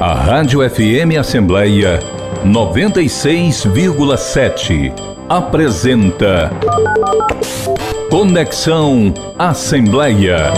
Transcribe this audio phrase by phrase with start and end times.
[0.00, 1.98] A Rádio FM Assembleia
[2.46, 4.92] 96,7
[5.28, 6.52] apresenta
[8.08, 10.52] Conexão Assembleia.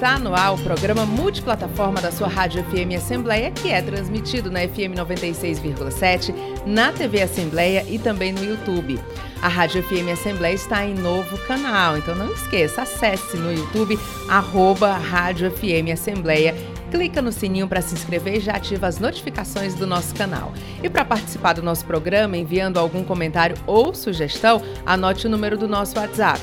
[0.00, 4.60] Está no ar, o programa multiplataforma da sua Rádio FM Assembleia, que é transmitido na
[4.60, 8.98] FM 96,7, na TV Assembleia e também no YouTube.
[9.42, 14.96] A Rádio FM Assembleia está em novo canal, então não esqueça, acesse no YouTube, arroba
[14.96, 16.54] Rádio FM Assembleia
[16.90, 20.52] clica no sininho para se inscrever e já ativa as notificações do nosso canal.
[20.82, 25.68] E para participar do nosso programa, enviando algum comentário ou sugestão, anote o número do
[25.68, 26.40] nosso WhatsApp: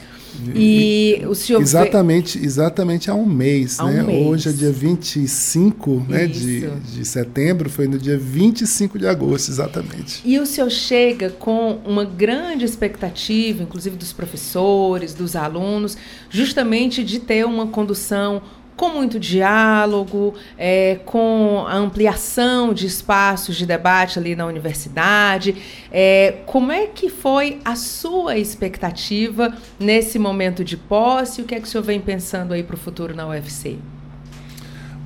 [0.55, 4.05] E, e o senhor exatamente, exatamente há um mês, há né?
[4.05, 4.27] Um mês.
[4.29, 10.23] Hoje é dia 25, né, de, de setembro, foi no dia 25 de agosto, exatamente.
[10.25, 15.99] E o senhor chega com uma grande expectativa, inclusive dos professores, dos alunos,
[16.31, 18.43] justamente de ter uma condução
[18.77, 25.57] com muito diálogo, é, com a ampliação de espaços de debate ali na universidade.
[25.91, 31.41] É, como é que foi a sua expectativa nesse momento de posse?
[31.41, 33.79] O que é que o senhor vem pensando aí para o futuro na UFC?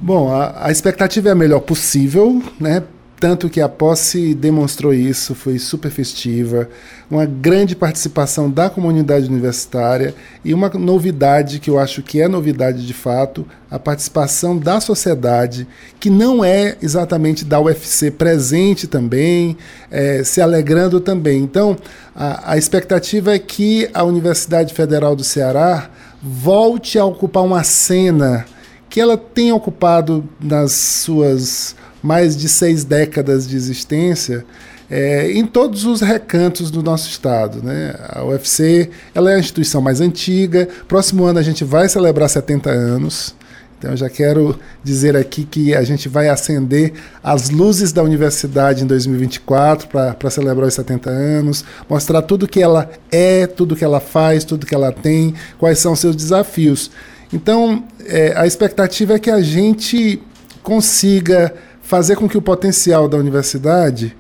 [0.03, 2.83] Bom, a, a expectativa é a melhor possível, né?
[3.21, 6.71] Tanto que a posse demonstrou isso, foi super festiva,
[7.11, 12.87] uma grande participação da comunidade universitária e uma novidade que eu acho que é novidade
[12.87, 15.69] de fato, a participação da sociedade,
[16.01, 19.55] que não é exatamente da UFC presente também,
[19.91, 21.43] é, se alegrando também.
[21.43, 21.77] Então,
[22.17, 25.91] a, a expectativa é que a Universidade Federal do Ceará
[26.23, 28.47] volte a ocupar uma cena
[28.89, 34.45] que ela tem ocupado nas suas mais de seis décadas de existência
[34.91, 37.63] é, em todos os recantos do nosso estado.
[37.63, 37.95] Né?
[38.09, 40.69] A UFC ela é a instituição mais antiga.
[40.89, 43.35] Próximo ano a gente vai celebrar 70 anos.
[43.79, 48.85] Então, eu já quero dizer aqui que a gente vai acender as luzes da universidade
[48.85, 53.99] em 2024 para celebrar os 70 anos, mostrar tudo que ela é, tudo que ela
[53.99, 56.91] faz, tudo que ela tem, quais são seus desafios.
[57.33, 60.21] Então, é, a expectativa é que a gente
[60.63, 61.55] consiga
[61.91, 64.17] fazer com que o potencial da universidade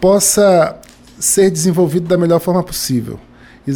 [0.00, 0.74] possa
[1.18, 3.20] ser desenvolvido da melhor forma possível.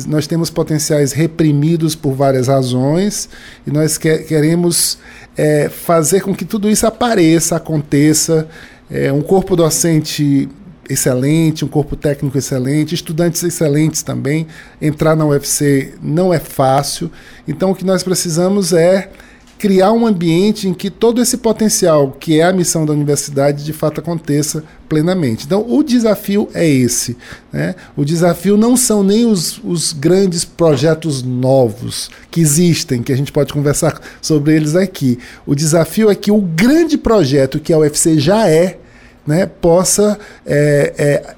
[0.06, 3.28] nós temos potenciais reprimidos por várias razões
[3.66, 4.96] e nós que, queremos
[5.36, 8.48] é, fazer com que tudo isso apareça, aconteça.
[8.90, 10.48] É, um corpo docente
[10.88, 14.46] excelente, um corpo técnico excelente, estudantes excelentes também.
[14.80, 17.10] Entrar na UFC não é fácil.
[17.46, 19.10] Então, o que nós precisamos é
[19.58, 23.72] criar um ambiente em que todo esse potencial, que é a missão da universidade, de
[23.72, 25.46] fato aconteça plenamente.
[25.46, 27.16] Então, o desafio é esse.
[27.52, 27.74] Né?
[27.96, 33.32] O desafio não são nem os, os grandes projetos novos que existem, que a gente
[33.32, 35.18] pode conversar sobre eles aqui.
[35.46, 38.78] O desafio é que o grande projeto que a UFC já é,
[39.26, 41.34] né, possa é, é,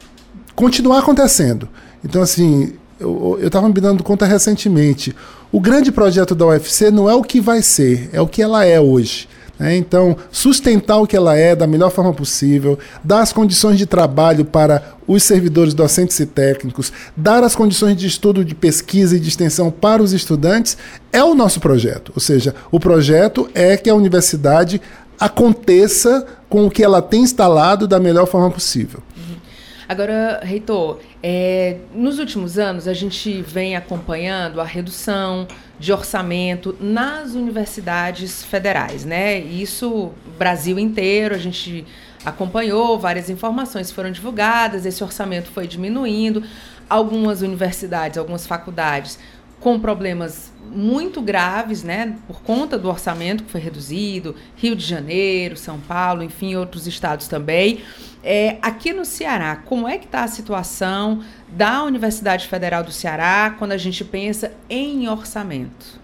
[0.54, 1.68] continuar acontecendo.
[2.04, 5.14] Então, assim, eu estava me dando conta recentemente.
[5.52, 8.64] O grande projeto da UFC não é o que vai ser, é o que ela
[8.64, 9.28] é hoje.
[9.58, 9.76] Né?
[9.76, 14.44] Então, sustentar o que ela é da melhor forma possível, dar as condições de trabalho
[14.44, 19.28] para os servidores docentes e técnicos, dar as condições de estudo, de pesquisa e de
[19.28, 20.76] extensão para os estudantes,
[21.12, 22.12] é o nosso projeto.
[22.14, 24.80] Ou seja, o projeto é que a universidade
[25.18, 29.00] aconteça com o que ela tem instalado da melhor forma possível.
[29.88, 37.34] Agora, reitor, é, nos últimos anos a gente vem acompanhando a redução de orçamento nas
[37.34, 39.36] universidades federais, né?
[39.40, 41.84] Isso Brasil inteiro, a gente
[42.24, 46.44] acompanhou, várias informações foram divulgadas, esse orçamento foi diminuindo.
[46.88, 49.18] Algumas universidades, algumas faculdades
[49.66, 55.56] com problemas muito graves, né, por conta do orçamento que foi reduzido, Rio de Janeiro,
[55.56, 57.80] São Paulo, enfim, outros estados também.
[58.22, 63.56] É, aqui no Ceará, como é que está a situação da Universidade Federal do Ceará
[63.58, 65.98] quando a gente pensa em orçamento?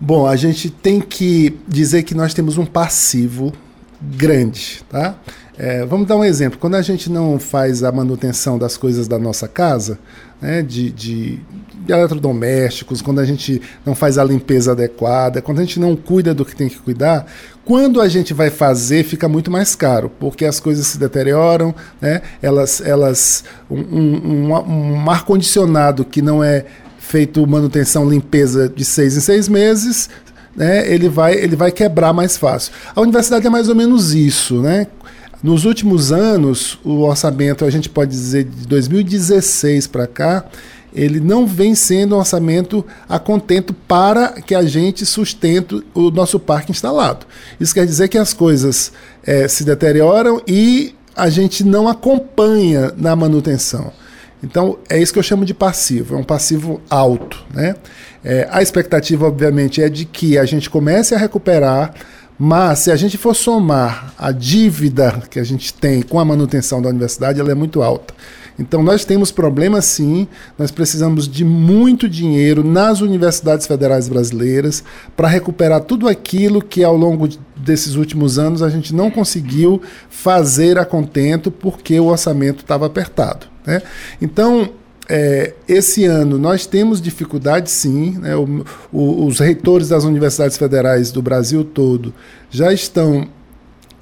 [0.00, 3.52] Bom, a gente tem que dizer que nós temos um passivo
[4.00, 5.18] grande, tá?
[5.58, 6.58] É, vamos dar um exemplo.
[6.58, 9.98] Quando a gente não faz a manutenção das coisas da nossa casa,
[10.40, 11.40] né, de, de,
[11.88, 16.44] eletrodomésticos, quando a gente não faz a limpeza adequada, quando a gente não cuida do
[16.44, 17.26] que tem que cuidar,
[17.64, 22.22] quando a gente vai fazer, fica muito mais caro, porque as coisas se deterioram, né,
[22.40, 26.64] elas, elas um, um, um, um ar-condicionado que não é
[26.98, 30.08] feito manutenção, limpeza de seis em seis meses,
[30.56, 32.72] né, ele, vai, ele vai quebrar mais fácil.
[32.94, 34.86] A universidade é mais ou menos isso, né?
[35.42, 40.44] Nos últimos anos, o orçamento, a gente pode dizer, de 2016 para cá,
[40.94, 46.38] ele não vem sendo um orçamento a contento para que a gente sustente o nosso
[46.38, 47.26] parque instalado.
[47.58, 48.92] Isso quer dizer que as coisas
[49.24, 53.92] é, se deterioram e a gente não acompanha na manutenção.
[54.42, 57.44] Então, é isso que eu chamo de passivo, é um passivo alto.
[57.54, 57.76] Né?
[58.24, 61.94] É, a expectativa, obviamente, é de que a gente comece a recuperar,
[62.36, 66.82] mas se a gente for somar a dívida que a gente tem com a manutenção
[66.82, 68.12] da universidade, ela é muito alta.
[68.58, 70.26] Então, nós temos problemas sim,
[70.58, 74.84] nós precisamos de muito dinheiro nas universidades federais brasileiras
[75.16, 80.78] para recuperar tudo aquilo que ao longo desses últimos anos a gente não conseguiu fazer
[80.78, 83.46] a contento porque o orçamento estava apertado.
[83.66, 83.82] Né?
[84.20, 84.70] Então,
[85.08, 88.36] é, esse ano nós temos dificuldade sim, né?
[88.36, 92.14] o, o, os reitores das universidades federais do Brasil todo
[92.50, 93.28] já estão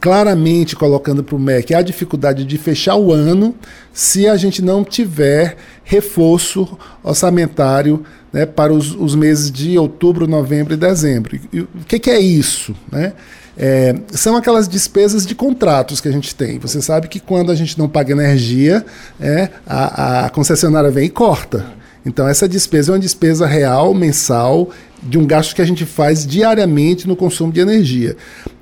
[0.01, 3.55] claramente colocando para o MEC a dificuldade de fechar o ano
[3.93, 8.03] se a gente não tiver reforço orçamentário
[8.33, 11.39] né, para os, os, meses de outubro, novembro e dezembro.
[11.53, 12.75] E, o que, que é isso?
[12.91, 13.13] Né?
[13.59, 16.59] É, são aquelas despesas de contratos que a gente tem.
[16.59, 18.85] Você sabe que quando a gente não paga energia,
[19.21, 21.80] é, a, a concessionária vem e corta.
[22.05, 24.71] Então, essa despesa é uma despesa real, mensal,
[25.03, 28.17] de um gasto que a gente faz diariamente no consumo de energia.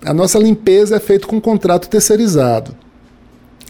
[0.05, 2.75] A nossa limpeza é feita com contrato terceirizado.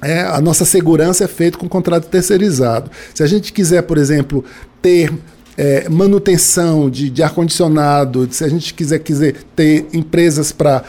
[0.03, 2.91] É, a nossa segurança é feita com contrato terceirizado.
[3.15, 4.45] Se a gente quiser, por exemplo,
[4.81, 5.13] ter
[5.57, 10.85] é, manutenção de, de ar-condicionado, se a gente quiser, quiser ter empresas para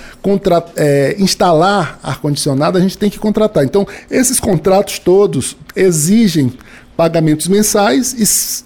[0.75, 3.63] é, instalar ar-condicionado, a gente tem que contratar.
[3.63, 6.53] Então, esses contratos todos exigem
[6.99, 8.11] pagamentos mensais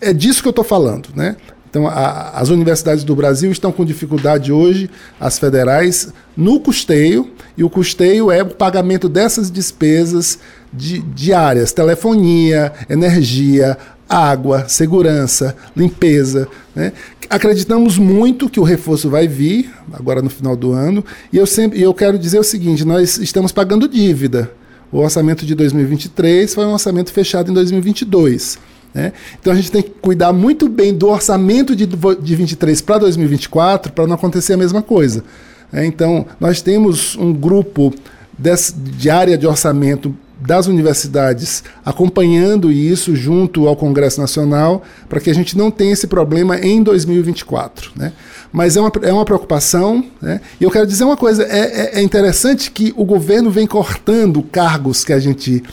[0.01, 1.09] e é disso que eu estou falando.
[1.15, 1.35] Né?
[1.69, 4.89] Então, a, as universidades do Brasil estão com dificuldade hoje,
[5.19, 10.39] as federais, no custeio, e o custeio é o pagamento dessas despesas
[10.73, 13.77] di, diárias: telefonia, energia,
[14.09, 16.47] água, segurança, limpeza.
[16.75, 16.91] Né?
[17.29, 21.79] Acreditamos muito que o reforço vai vir agora no final do ano e eu sempre
[21.79, 24.49] eu quero dizer o seguinte: nós estamos pagando dívida.
[24.93, 28.59] O orçamento de 2023 foi um orçamento fechado em 2022.
[28.93, 29.11] Né?
[29.39, 33.91] Então a gente tem que cuidar muito bem do orçamento de, de 23 para 2024
[33.91, 35.23] para não acontecer a mesma coisa.
[35.71, 35.87] Né?
[35.87, 37.91] Então nós temos um grupo
[38.37, 45.33] de área de orçamento das universidades acompanhando isso junto ao Congresso Nacional para que a
[45.33, 47.91] gente não tenha esse problema em 2024.
[47.95, 48.11] Né?
[48.51, 50.05] Mas é uma, é uma preocupação.
[50.21, 50.41] Né?
[50.59, 54.43] E eu quero dizer uma coisa: é, é, é interessante que o governo vem cortando
[54.43, 55.63] cargos que a gente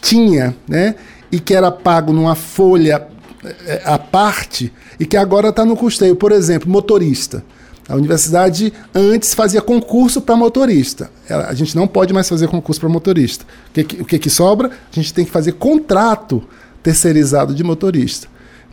[0.00, 0.94] tinha né?
[1.30, 3.06] e que era pago numa folha
[3.66, 6.14] é, à parte e que agora está no custeio.
[6.14, 7.44] Por exemplo, motorista.
[7.88, 11.10] A universidade antes fazia concurso para motorista.
[11.28, 13.44] A gente não pode mais fazer concurso para motorista.
[13.44, 14.68] O, que, o que, que sobra?
[14.68, 16.42] A gente tem que fazer contrato
[16.82, 18.26] terceirizado de motorista.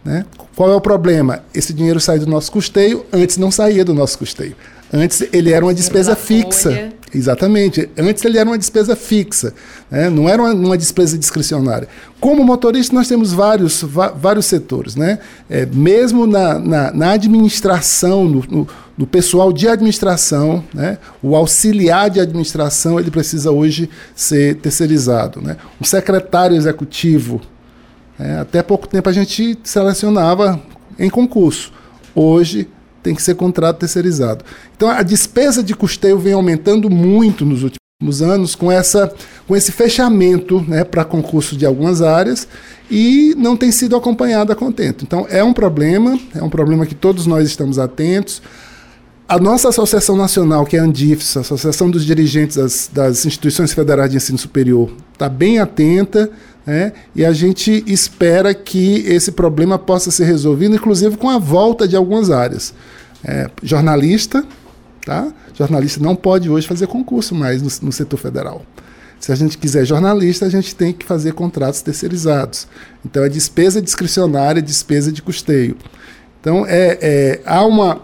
[0.03, 0.25] Né?
[0.55, 1.43] Qual é o problema?
[1.53, 4.55] Esse dinheiro sai do nosso custeio, antes não saía do nosso custeio.
[4.93, 6.69] Antes ele era uma despesa fixa.
[6.69, 7.01] Folha.
[7.13, 7.89] Exatamente.
[7.97, 9.53] Antes ele era uma despesa fixa,
[9.89, 10.09] né?
[10.09, 11.87] não era uma, uma, despesa discricionária.
[12.19, 13.83] Como motorista, nós temos vários,
[14.15, 14.95] vários setores.
[14.95, 15.19] Né?
[15.49, 18.67] É, mesmo na, na, na administração, no, no,
[18.97, 20.97] no, pessoal de administração, né?
[21.21, 25.41] o auxiliar de administração ele precisa hoje ser terceirizado.
[25.41, 25.57] Né?
[25.81, 27.41] O secretário executivo,
[28.17, 28.39] né?
[28.39, 30.61] até pouco tempo a gente selecionava
[30.97, 31.73] em concurso.
[32.15, 32.69] Hoje
[33.01, 34.43] tem que ser contrato terceirizado.
[34.75, 39.13] Então a despesa de custeio vem aumentando muito nos últimos anos com, essa,
[39.47, 42.47] com esse fechamento né, para concurso de algumas áreas
[42.89, 45.03] e não tem sido acompanhada a contento.
[45.05, 48.41] Então é um problema, é um problema que todos nós estamos atentos.
[49.29, 53.71] A nossa Associação Nacional, que é a Andifes, a Associação dos Dirigentes das, das Instituições
[53.71, 56.29] Federais de Ensino Superior, está bem atenta
[56.65, 56.93] né?
[57.15, 61.95] e a gente espera que esse problema possa ser resolvido, inclusive com a volta de
[61.95, 62.73] algumas áreas.
[63.23, 64.43] É, jornalista,
[65.05, 65.31] tá?
[65.53, 68.65] jornalista não pode hoje fazer concurso mais no, no setor federal.
[69.19, 72.67] Se a gente quiser jornalista, a gente tem que fazer contratos terceirizados.
[73.05, 75.77] Então, é despesa discricionária, despesa de custeio.
[76.39, 78.01] Então, é, é há uma,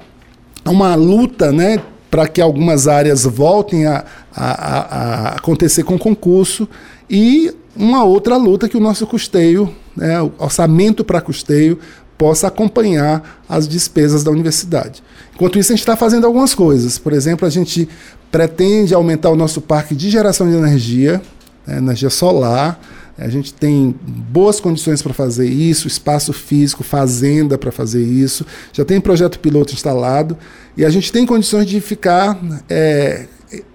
[0.63, 6.69] uma luta né, para que algumas áreas voltem a, a, a, a, acontecer com concurso
[7.09, 11.79] e uma outra luta que o nosso custeio, né, o orçamento para custeio,
[12.17, 15.03] possa acompanhar as despesas da universidade.
[15.35, 16.97] Enquanto isso, a gente está fazendo algumas coisas.
[16.97, 17.87] Por exemplo, a gente
[18.31, 21.21] pretende aumentar o nosso parque de geração de energia,
[21.65, 22.79] né, energia solar.
[23.17, 28.45] A gente tem boas condições para fazer isso, espaço físico, fazenda para fazer isso.
[28.71, 30.37] Já tem projeto piloto instalado
[30.75, 33.25] e a gente tem condições de ficar é,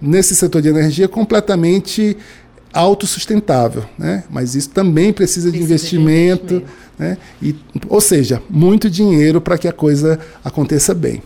[0.00, 2.16] nesse setor de energia completamente
[2.72, 4.24] autossustentável, né?
[4.30, 6.82] Mas isso também precisa, precisa de investimento, de investimento.
[6.98, 7.18] Né?
[7.42, 7.56] E,
[7.88, 11.22] ou seja, muito dinheiro para que a coisa aconteça bem.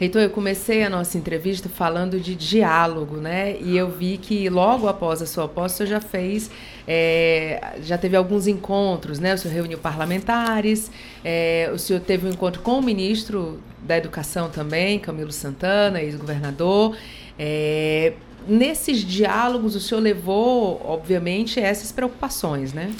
[0.00, 3.58] Reitor, eu comecei a nossa entrevista falando de diálogo, né?
[3.60, 6.50] E eu vi que logo após a sua posse, o senhor já fez,
[6.88, 9.34] é, já teve alguns encontros, né?
[9.34, 10.90] O senhor reuniu parlamentares,
[11.22, 16.96] é, o senhor teve um encontro com o ministro da Educação também, Camilo Santana, ex-governador.
[17.38, 18.14] É,
[18.50, 22.90] nesses diálogos, o senhor levou, obviamente, essas preocupações, né?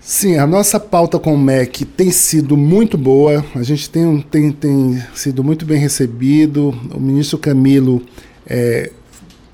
[0.00, 4.50] Sim, a nossa pauta com o MEC tem sido muito boa, a gente tem, tem,
[4.50, 6.70] tem sido muito bem recebido.
[6.92, 8.02] O ministro Camilo
[8.44, 8.90] é,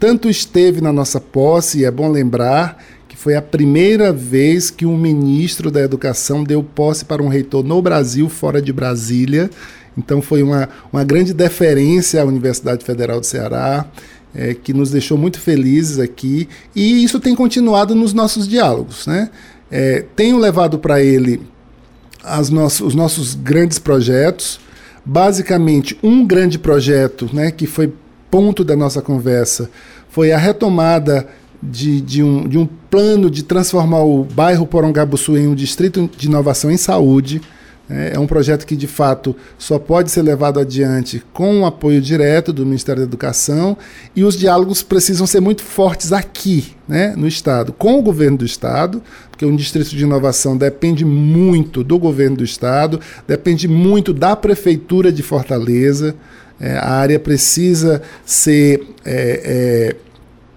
[0.00, 4.86] tanto esteve na nossa posse, e é bom lembrar que foi a primeira vez que
[4.86, 9.50] um ministro da Educação deu posse para um reitor no Brasil, fora de Brasília.
[9.98, 13.84] Então foi uma, uma grande deferência à Universidade Federal do Ceará.
[14.34, 19.06] É, que nos deixou muito felizes aqui, e isso tem continuado nos nossos diálogos.
[19.06, 19.30] Né?
[19.70, 21.40] É, tenho levado para ele
[22.38, 24.60] os nossos grandes projetos.
[25.04, 27.92] Basicamente, um grande projeto né, que foi
[28.30, 29.70] ponto da nossa conversa
[30.10, 31.26] foi a retomada
[31.62, 36.26] de, de, um, de um plano de transformar o bairro Porongabuçu em um distrito de
[36.26, 37.40] inovação em saúde.
[37.90, 42.00] É, é um projeto que, de fato, só pode ser levado adiante com o apoio
[42.00, 43.76] direto do Ministério da Educação
[44.14, 48.44] e os diálogos precisam ser muito fortes aqui, né, no Estado, com o governo do
[48.44, 54.36] Estado, porque um distrito de inovação depende muito do governo do Estado, depende muito da
[54.36, 56.14] Prefeitura de Fortaleza.
[56.60, 58.82] É, a área precisa ser.
[59.04, 60.08] É, é,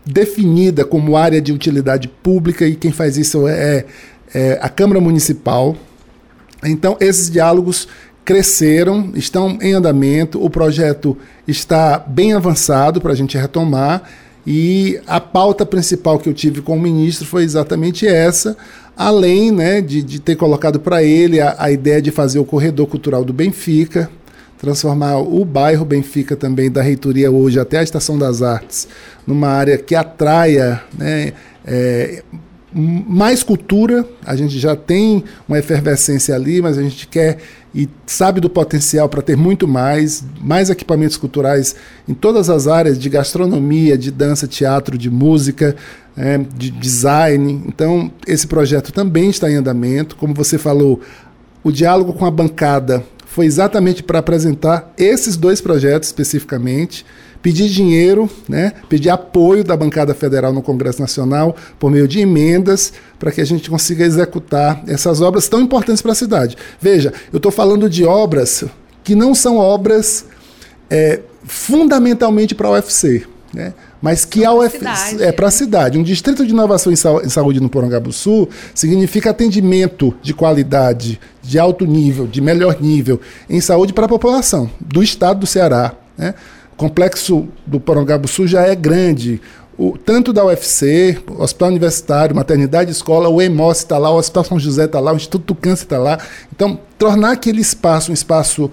[0.03, 3.85] definida como área de utilidade pública e quem faz isso é,
[4.33, 5.77] é a Câmara Municipal,
[6.63, 7.87] então, esses diálogos
[8.23, 14.03] cresceram, estão em andamento, o projeto está bem avançado para a gente retomar.
[14.45, 18.57] E a pauta principal que eu tive com o ministro foi exatamente essa,
[18.97, 22.87] além né, de, de ter colocado para ele a, a, ideia de fazer o corredor
[22.87, 24.09] cultural do Benfica,
[24.57, 28.87] transformar o bairro Benfica também da reitoria hoje até a Estação das Artes
[29.25, 31.33] numa área que atraia né,
[31.65, 32.23] é,
[32.73, 37.37] mais cultura, a gente já tem uma efervescência ali, mas a gente quer
[37.73, 41.75] e sabe do potencial para ter muito mais, mais equipamentos culturais
[42.07, 45.75] em todas as áreas de gastronomia, de dança, teatro, de música,
[46.17, 47.63] é, de design.
[47.65, 50.17] Então, esse projeto também está em andamento.
[50.17, 50.99] Como você falou,
[51.63, 57.05] o diálogo com a bancada foi exatamente para apresentar esses dois projetos especificamente
[57.41, 62.93] pedir dinheiro, né, pedir apoio da bancada federal no Congresso Nacional por meio de emendas
[63.17, 66.55] para que a gente consiga executar essas obras tão importantes para a cidade.
[66.79, 68.63] Veja, eu estou falando de obras
[69.03, 70.25] que não são obras
[70.89, 73.73] é, fundamentalmente para a UFC, né?
[74.01, 74.85] mas que a UFC
[75.19, 75.97] é para a cidade.
[75.97, 82.27] Um distrito de inovação em saúde no Porangabuçu significa atendimento de qualidade, de alto nível,
[82.27, 83.19] de melhor nível
[83.49, 85.93] em saúde para a população do estado do Ceará.
[86.17, 86.33] Né?
[86.81, 89.39] Complexo do Porongabuçu já é grande.
[89.77, 94.59] O, tanto da UFC, Hospital Universitário, Maternidade Escola, o EMOS está lá, o Hospital São
[94.59, 96.17] José está lá, o Instituto do Câncer está lá.
[96.51, 98.71] Então, tornar aquele espaço um espaço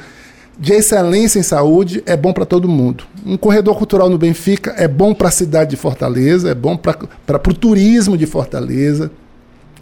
[0.59, 3.05] de excelência em saúde é bom para todo mundo.
[3.27, 7.41] Um corredor cultural no Benfica é bom para a cidade de Fortaleza, é bom para
[7.47, 9.11] o turismo de Fortaleza,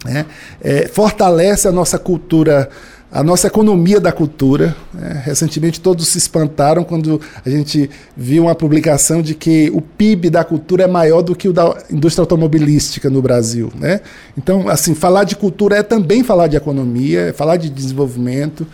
[0.03, 0.25] né?
[0.61, 2.69] é, fortalece a nossa cultura
[3.11, 4.75] a nossa economia da cultura.
[4.93, 5.21] Né?
[5.25, 10.43] Recentemente todos se espantaram quando a gente viu uma publicação de que o PIB da
[10.43, 13.71] cultura é maior do que o da indústria automobilística no Brasil.
[13.75, 14.01] Né?
[14.37, 18.67] Então, assim, falar de cultura é também falar de economia, é falar de desenvolvimento.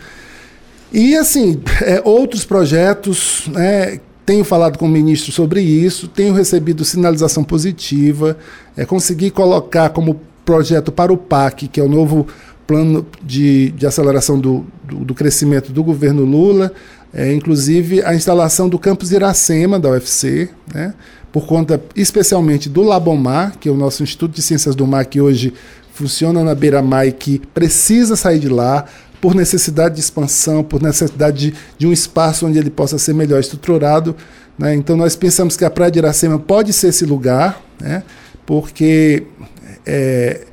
[0.92, 6.84] E, assim, é, outros projetos, né, tenho falado com o ministro sobre isso, tenho recebido
[6.84, 8.36] sinalização positiva,
[8.76, 12.26] é, consegui colocar como projeto para o PAC, que é o novo
[12.66, 16.72] plano de, de aceleração do, do, do crescimento do governo Lula,
[17.12, 20.94] é, inclusive a instalação do campus Iracema, da UFC, né,
[21.30, 25.20] por conta especialmente do Labomar, que é o nosso Instituto de Ciências do Mar, que
[25.20, 25.52] hoje
[25.92, 28.84] funciona na beira-mar e que precisa sair de lá
[29.20, 33.40] por necessidade de expansão, por necessidade de, de um espaço onde ele possa ser melhor
[33.40, 34.14] estruturado.
[34.58, 34.74] Né?
[34.74, 38.02] Então nós pensamos que a Praia de Iracema pode ser esse lugar, né?
[38.44, 39.24] porque
[39.86, 40.46] é,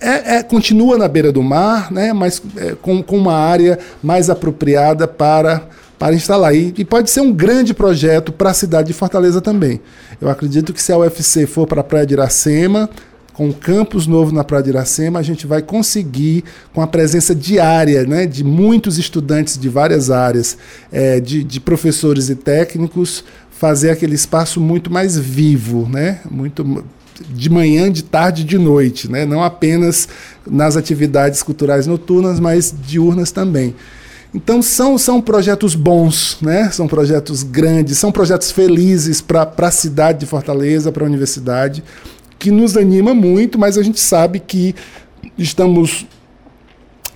[0.00, 4.30] é, é, continua na beira do mar, né, mas é, com, com uma área mais
[4.30, 5.62] apropriada para,
[5.98, 6.54] para instalar.
[6.54, 9.80] E, e pode ser um grande projeto para a cidade de Fortaleza também.
[10.20, 12.88] Eu acredito que se a UFC for para a Praia de Iracema,
[13.32, 16.42] com um campus novo na Praia de Iracema, a gente vai conseguir,
[16.74, 20.58] com a presença diária né, de muitos estudantes de várias áreas,
[20.90, 26.20] é, de, de professores e técnicos, fazer aquele espaço muito mais vivo, né?
[26.30, 26.84] Muito
[27.28, 29.24] de manhã, de tarde, de noite, né?
[29.24, 30.08] não apenas
[30.46, 33.74] nas atividades culturais noturnas, mas diurnas também.
[34.34, 36.70] Então são, são projetos bons, né?
[36.70, 41.82] são projetos grandes, são projetos felizes para a cidade de Fortaleza, para a universidade,
[42.38, 44.74] que nos anima muito, mas a gente sabe que
[45.36, 46.06] estamos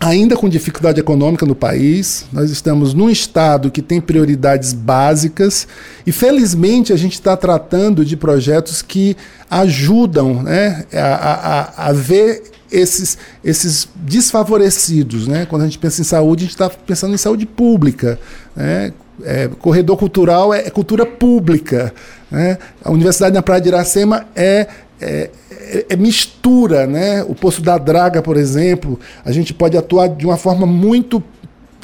[0.03, 5.69] ainda com dificuldade econômica no país, nós estamos num estado que tem prioridades básicas
[6.05, 9.17] e, felizmente, a gente está tratando de projetos que
[9.49, 15.29] ajudam né, a, a, a ver esses, esses desfavorecidos.
[15.29, 15.47] Né?
[15.47, 18.19] Quando a gente pensa em saúde, a gente está pensando em saúde pública.
[18.57, 18.93] Né?
[19.23, 21.95] É, corredor cultural é, é cultura pública.
[22.29, 22.59] Né?
[22.83, 24.67] A Universidade na Praia de Iracema é,
[25.03, 25.31] é
[25.73, 27.23] é, é, mistura, né?
[27.23, 31.23] O Poço da Draga, por exemplo, a gente pode atuar de uma forma muito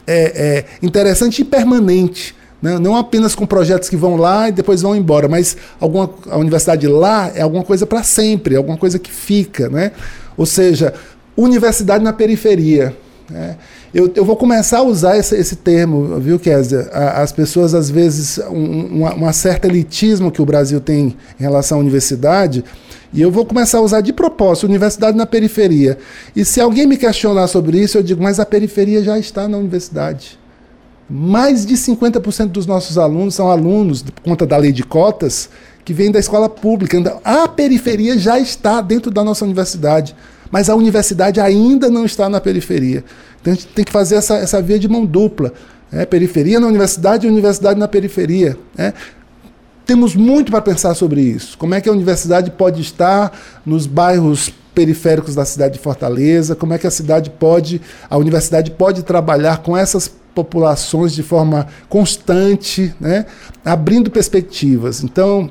[0.06, 2.34] é, é, interessante e permanente.
[2.60, 2.78] Né?
[2.78, 6.86] Não apenas com projetos que vão lá e depois vão embora, mas alguma, a universidade
[6.86, 9.70] lá é alguma coisa para sempre, alguma coisa que fica.
[9.70, 9.92] Né?
[10.36, 10.92] Ou seja,
[11.34, 12.94] universidade na periferia.
[13.30, 13.56] Né?
[13.92, 16.80] Eu, eu, vou começar a usar esse, esse termo, viu, Kézia?
[16.92, 21.78] As pessoas, às vezes, um, uma, uma certa elitismo que o Brasil tem em relação
[21.78, 22.62] à universidade,
[23.14, 25.96] e eu vou começar a usar de propósito universidade na periferia.
[26.36, 29.56] E se alguém me questionar sobre isso, eu digo, mas a periferia já está na
[29.56, 30.38] universidade.
[31.08, 35.48] Mais de 50% dos nossos alunos são alunos, por conta da lei de cotas,
[35.82, 36.98] que vêm da escola pública.
[36.98, 40.14] Então, a periferia já está dentro da nossa universidade.
[40.50, 43.04] Mas a universidade ainda não está na periferia.
[43.40, 45.52] Então a gente tem que fazer essa, essa via de mão dupla.
[45.90, 48.58] É, periferia na universidade e universidade na periferia.
[48.76, 48.92] É.
[49.86, 51.56] Temos muito para pensar sobre isso.
[51.56, 53.32] Como é que a universidade pode estar
[53.64, 56.54] nos bairros periféricos da cidade de Fortaleza?
[56.54, 61.66] Como é que a cidade pode, a universidade pode trabalhar com essas populações de forma
[61.88, 63.26] constante, né?
[63.64, 65.02] abrindo perspectivas.
[65.02, 65.50] Então,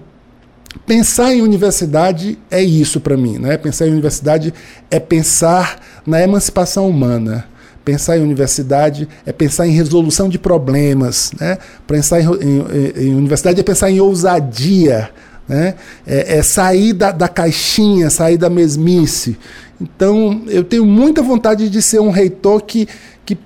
[0.85, 3.57] pensar em universidade é isso para mim, né?
[3.57, 4.53] Pensar em universidade
[4.89, 7.45] é pensar na emancipação humana.
[7.87, 11.31] Pensar em universidade é pensar em resolução de problemas.
[11.39, 11.57] Né?
[11.87, 15.09] Pensar em, em, em universidade é pensar em ousadia.
[15.47, 15.73] Né?
[16.05, 19.37] É, é sair da, da, caixinha, sair da mesmice.
[19.79, 22.89] Então, eu tenho muita vontade de ser um reitor que,
[23.25, 23.37] que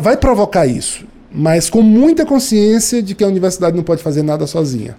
[0.00, 4.46] vai provocar isso, mas com muita consciência de que a universidade não pode fazer nada
[4.46, 4.96] sozinha.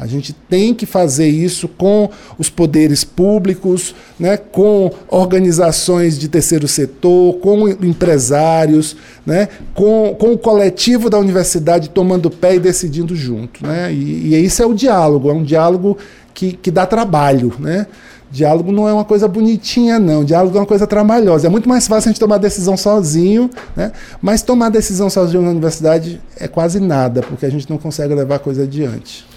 [0.00, 2.08] A gente tem que fazer isso com
[2.38, 10.38] os poderes públicos, né, com organizações de terceiro setor, com empresários, né, com, com o
[10.38, 13.62] coletivo da universidade tomando pé e decidindo junto.
[13.62, 13.92] Né?
[13.92, 15.98] E, e isso é o diálogo, é um diálogo
[16.32, 17.52] que, que dá trabalho.
[17.58, 17.86] Né?
[18.30, 20.24] Diálogo não é uma coisa bonitinha, não.
[20.24, 21.46] Diálogo é uma coisa trabalhosa.
[21.46, 23.92] É muito mais fácil a gente tomar decisão sozinho, né?
[24.22, 28.36] mas tomar decisão sozinho na universidade é quase nada, porque a gente não consegue levar
[28.36, 29.28] a coisa adiante.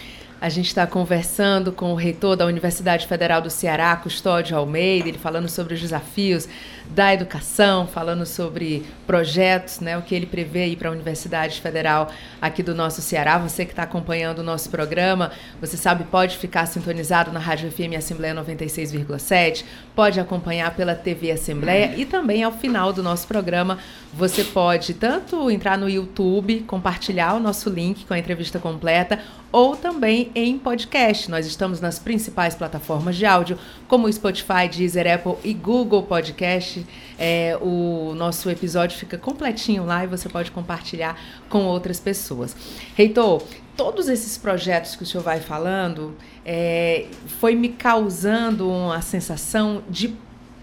[0.43, 5.17] A gente está conversando com o reitor da Universidade Federal do Ceará, Custódio Almeida, ele
[5.17, 6.49] falando sobre os desafios
[6.89, 12.11] da educação, falando sobre projetos, né, o que ele prevê aí para a Universidade Federal
[12.41, 13.37] aqui do nosso Ceará.
[13.37, 17.97] Você que está acompanhando o nosso programa, você sabe, pode ficar sintonizado na Rádio FM
[17.97, 19.63] Assembleia 96,7,
[19.95, 23.79] pode acompanhar pela TV Assembleia e também ao final do nosso programa
[24.13, 29.19] você pode tanto entrar no YouTube, compartilhar o nosso link com a entrevista completa,
[29.51, 31.29] ou também em podcast.
[31.29, 36.72] Nós estamos nas principais plataformas de áudio, como Spotify, Deezer, Apple e Google Podcast.
[37.17, 42.55] É, o nosso episódio fica completinho lá e você pode compartilhar com outras pessoas.
[42.95, 43.43] Reitor,
[43.75, 47.07] todos esses projetos que o senhor vai falando é,
[47.39, 50.15] foi me causando uma sensação de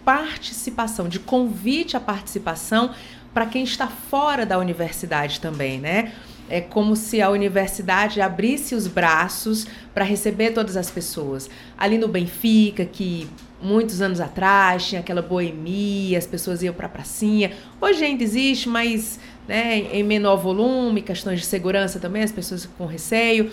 [0.04, 2.90] participação, de convite à participação
[3.32, 6.12] para quem está fora da universidade também, né?
[6.50, 11.48] É como se a universidade abrisse os braços para receber todas as pessoas.
[11.78, 13.28] Ali no Benfica, que
[13.62, 17.52] muitos anos atrás tinha aquela boemia, as pessoas iam para a pracinha.
[17.80, 22.84] Hoje ainda existe, mas né, em menor volume, questões de segurança também, as pessoas com
[22.84, 23.50] receio.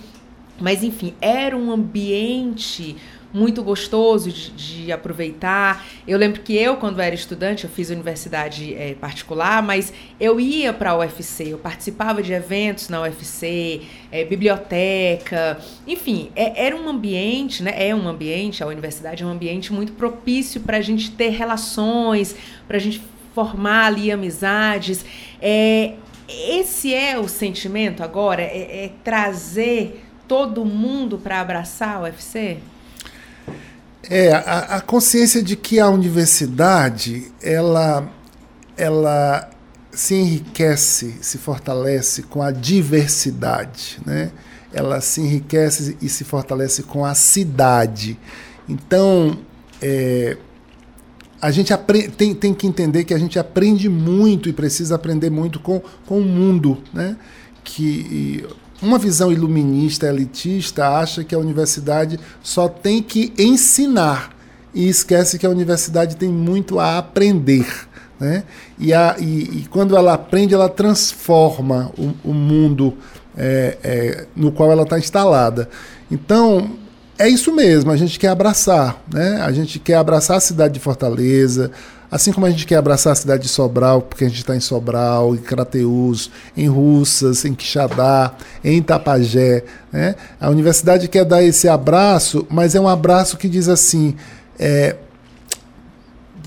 [0.59, 2.97] Mas enfim, era um ambiente
[3.37, 5.85] muito gostoso de, de, aproveitar.
[6.07, 10.73] Eu lembro que eu, quando era estudante, eu fiz universidade é, particular, mas eu ia
[10.73, 16.89] para a UFC, eu participava de eventos na UFC, é, biblioteca, enfim, é, era um
[16.89, 17.73] ambiente, né?
[17.77, 22.35] É um ambiente, a universidade é um ambiente muito propício para a gente ter relações,
[22.67, 23.01] para a gente
[23.35, 25.05] formar ali amizades.
[25.39, 25.93] É,
[26.27, 32.57] esse é o sentimento agora, é, é trazer todo mundo para abraçar o UFC?
[34.09, 38.09] É, a, a, consciência de que a universidade, ela,
[38.77, 39.49] ela
[39.91, 44.31] se enriquece, se fortalece com a diversidade, né?
[44.71, 48.17] Ela se enriquece e se fortalece com a cidade.
[48.67, 49.39] Então,
[49.81, 50.37] é,
[51.41, 51.71] a gente
[52.17, 56.19] tem, tem que entender que a gente aprende muito e precisa aprender muito com, com
[56.19, 57.17] o mundo, né?
[57.63, 58.45] Que
[58.81, 64.35] uma visão iluminista, elitista, acha que a universidade só tem que ensinar
[64.73, 67.67] e esquece que a universidade tem muito a aprender.
[68.19, 68.43] Né?
[68.79, 72.97] E, a, e, e quando ela aprende, ela transforma o, o mundo
[73.35, 75.69] é, é, no qual ela está instalada.
[76.09, 76.71] Então,
[77.17, 79.41] é isso mesmo, a gente quer abraçar, né?
[79.41, 81.71] a gente quer abraçar a cidade de Fortaleza,
[82.09, 84.61] Assim como a gente quer abraçar a cidade de Sobral, porque a gente está em
[84.61, 89.63] Sobral, em Crateús, em Russas, em Quixadá, em Itapajé.
[89.91, 90.15] Né?
[90.39, 94.15] A universidade quer dar esse abraço, mas é um abraço que diz assim:
[94.57, 94.95] é,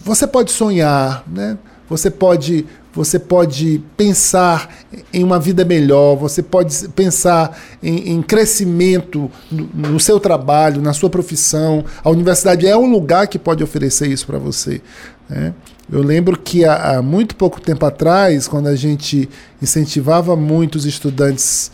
[0.02, 1.58] você pode sonhar, né?
[1.90, 4.68] Você pode você pode pensar
[5.12, 10.92] em uma vida melhor, você pode pensar em, em crescimento no, no, seu trabalho, na
[10.92, 11.84] sua profissão.
[12.02, 14.80] A universidade é um lugar que pode oferecer isso para você.
[15.28, 15.54] Né?
[15.90, 19.28] Eu lembro que há, há, muito pouco tempo atrás, quando a gente
[19.62, 21.70] incentivava muito os estudantes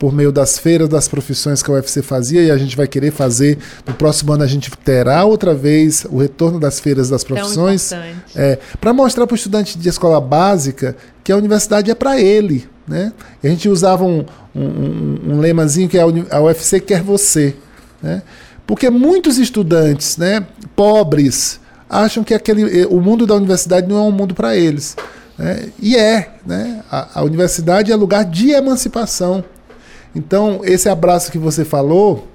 [0.00, 3.12] por meio das feiras das profissões que a UFC fazia, e a gente vai querer
[3.12, 7.92] fazer, no próximo ano a gente terá outra vez o retorno das feiras das profissões,
[8.34, 12.66] é, para mostrar para o estudante de escola básica que a universidade é para ele.
[12.88, 13.12] Né?
[13.42, 17.54] E a gente usava um, um, um, um lemazinho que é a UFC quer você.
[18.02, 18.22] Né?
[18.66, 21.60] Porque muitos estudantes né, pobres,
[21.90, 24.96] acham que aquele, eh, o mundo da universidade não é um mundo para eles.
[25.36, 25.68] Né?
[25.78, 26.36] E é.
[26.46, 26.82] Né?
[26.90, 29.44] A, a universidade é lugar de emancipação.
[30.14, 32.26] Então, esse abraço que você falou,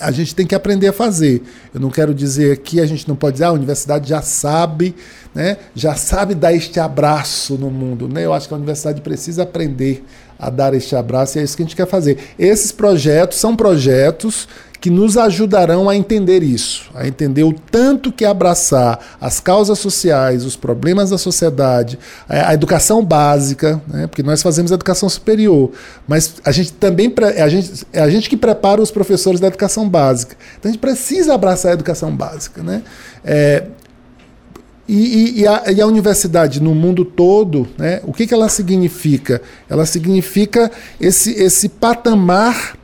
[0.00, 1.42] a gente tem que aprender a fazer.
[1.72, 4.94] Eu não quero dizer que a gente não pode dizer, ah, a universidade já sabe,
[5.34, 5.56] né?
[5.74, 8.08] já sabe dar este abraço no mundo.
[8.08, 8.24] Né?
[8.24, 10.04] Eu acho que a universidade precisa aprender
[10.38, 12.18] a dar este abraço e é isso que a gente quer fazer.
[12.38, 14.48] Esses projetos são projetos
[14.86, 20.44] que nos ajudarão a entender isso, a entender o tanto que abraçar as causas sociais,
[20.44, 24.06] os problemas da sociedade, a, educação básica, né?
[24.06, 25.72] porque nós fazemos educação superior,
[26.06, 29.48] mas a gente também é a gente, é a gente que prepara os professores da
[29.48, 30.36] educação básica.
[30.56, 32.62] Então a gente precisa abraçar a educação básica.
[32.62, 32.82] Né?
[33.24, 33.64] É,
[34.86, 39.42] e, e, a, e, a, universidade no mundo todo, né, o que, que ela significa?
[39.68, 40.70] Ela significa
[41.00, 42.75] esse, esse patamar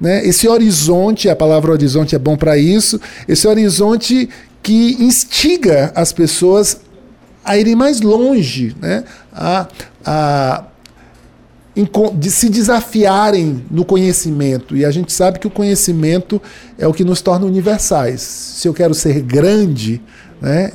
[0.00, 0.24] né?
[0.26, 4.28] Esse horizonte, a palavra horizonte é bom para isso, esse horizonte
[4.62, 6.80] que instiga as pessoas
[7.44, 9.04] a irem mais longe, né?
[9.32, 9.66] a,
[10.04, 10.64] a
[12.18, 14.76] de se desafiarem no conhecimento.
[14.76, 16.42] E a gente sabe que o conhecimento
[16.78, 18.20] é o que nos torna universais.
[18.20, 20.02] Se eu quero ser grande,
[20.40, 20.72] né,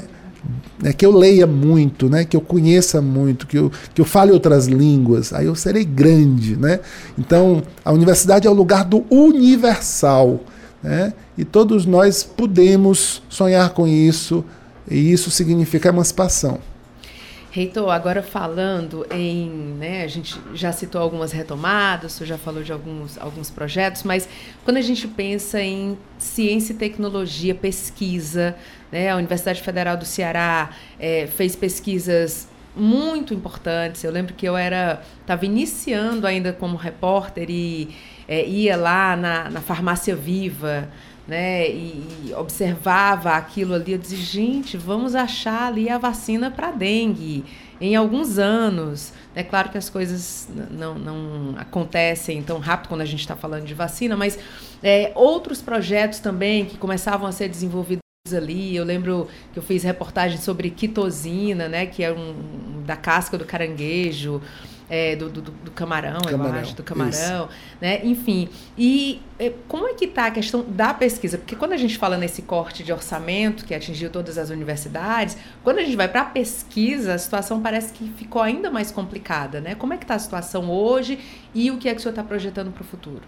[0.81, 4.31] né, que eu leia muito, né, que eu conheça muito, que eu, que eu fale
[4.31, 6.55] outras línguas, aí eu serei grande.
[6.55, 6.79] Né?
[7.17, 10.41] Então, a universidade é o lugar do universal.
[10.83, 11.13] Né?
[11.37, 14.43] E todos nós podemos sonhar com isso,
[14.89, 16.59] e isso significa emancipação.
[17.55, 22.73] Reitor, agora falando em, né, a gente já citou algumas retomadas, você já falou de
[22.73, 24.27] alguns, alguns projetos, mas
[24.65, 28.57] quando a gente pensa em ciência e tecnologia, pesquisa,
[28.91, 30.69] né, a Universidade Federal do Ceará
[30.99, 34.03] é, fez pesquisas muito importantes.
[34.03, 37.95] Eu lembro que eu era estava iniciando ainda como repórter e
[38.27, 40.89] é, ia lá na, na farmácia Viva
[41.27, 47.43] né, e, observava aquilo ali, eu dizia, gente, vamos achar ali a vacina para dengue
[47.81, 49.11] em alguns anos.
[49.33, 53.65] É claro que as coisas não, não acontecem tão rápido quando a gente está falando
[53.65, 54.37] de vacina, mas
[54.83, 58.75] é, outros projetos também que começavam a ser desenvolvidos ali.
[58.75, 63.45] Eu lembro que eu fiz reportagem sobre quitosina, né, que é um, da casca do
[63.45, 64.41] caranguejo.
[64.89, 67.49] é, do, do, do, camarão, camarão, eu acho, do camarão,
[67.81, 68.01] né?
[68.03, 71.39] Enfim, e é, como é que está a questão da pesquisa?
[71.39, 75.79] Porque quando a gente fala nesse corte de orçamento que atingiu todas as universidades, quando
[75.79, 79.73] a gente vai para a pesquisa, a situação parece que ficou ainda mais complicada, né?
[79.73, 81.19] Como é que está a situação hoje
[81.53, 83.23] e o que é que o senhor está projetando para o futuro?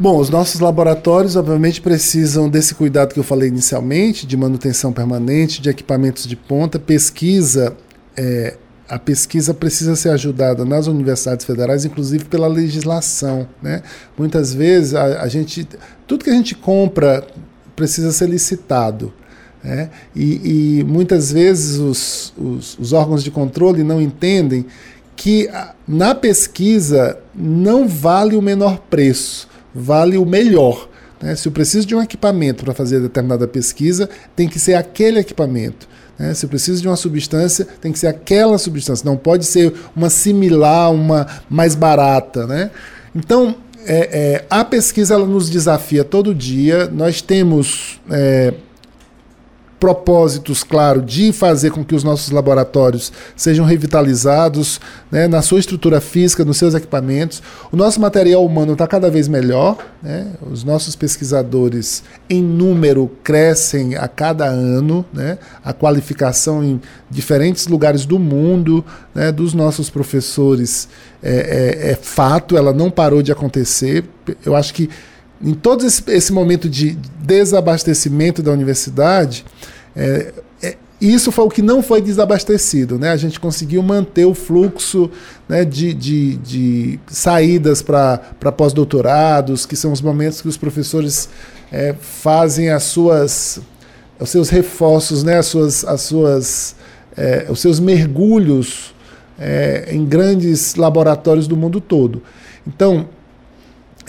[0.00, 5.60] Bom, os nossos laboratórios, obviamente, precisam desse cuidado que eu falei inicialmente, de manutenção permanente,
[5.60, 7.76] de equipamentos de ponta, pesquisa.
[8.16, 8.56] É,
[8.88, 13.48] a pesquisa precisa ser ajudada nas universidades federais, inclusive pela legislação.
[13.60, 13.82] Né?
[14.16, 15.66] Muitas vezes a, a gente,
[16.06, 17.26] tudo que a gente compra
[17.74, 19.12] precisa ser licitado.
[19.64, 19.90] Né?
[20.14, 24.64] E, e, muitas vezes os, os, os órgãos de controle não entendem
[25.16, 25.50] que
[25.88, 30.88] na pesquisa não vale o menor preço vale o melhor.
[31.20, 31.34] Né?
[31.34, 35.88] Se eu preciso de um equipamento para fazer determinada pesquisa, tem que ser aquele equipamento.
[36.18, 36.34] Né?
[36.34, 39.04] Se eu preciso de uma substância, tem que ser aquela substância.
[39.04, 42.46] Não pode ser uma similar, uma mais barata.
[42.46, 42.70] Né?
[43.14, 46.88] Então, é, é, a pesquisa ela nos desafia todo dia.
[46.88, 48.54] Nós temos é,
[49.78, 56.00] propósitos, claro, de fazer com que os nossos laboratórios sejam revitalizados né, na sua estrutura
[56.00, 57.42] física, nos seus equipamentos.
[57.70, 60.26] O nosso material humano está cada vez melhor, né?
[60.50, 65.38] os nossos pesquisadores, em número, crescem a cada ano, né?
[65.64, 70.88] a qualificação em diferentes lugares do mundo né, dos nossos professores
[71.22, 74.04] é, é, é fato, ela não parou de acontecer.
[74.44, 74.90] Eu acho que
[75.42, 79.44] em todo esse, esse momento de desabastecimento da universidade,
[79.94, 82.98] é, é, isso foi o que não foi desabastecido.
[82.98, 83.10] Né?
[83.10, 85.10] A gente conseguiu manter o fluxo
[85.48, 88.18] né, de, de, de saídas para
[88.56, 91.28] pós-doutorados, que são os momentos que os professores
[91.70, 93.60] é, fazem as suas,
[94.18, 96.76] os seus reforços, né, as suas, as suas,
[97.16, 98.92] é, os seus mergulhos
[99.38, 102.22] é, em grandes laboratórios do mundo todo.
[102.66, 103.08] Então,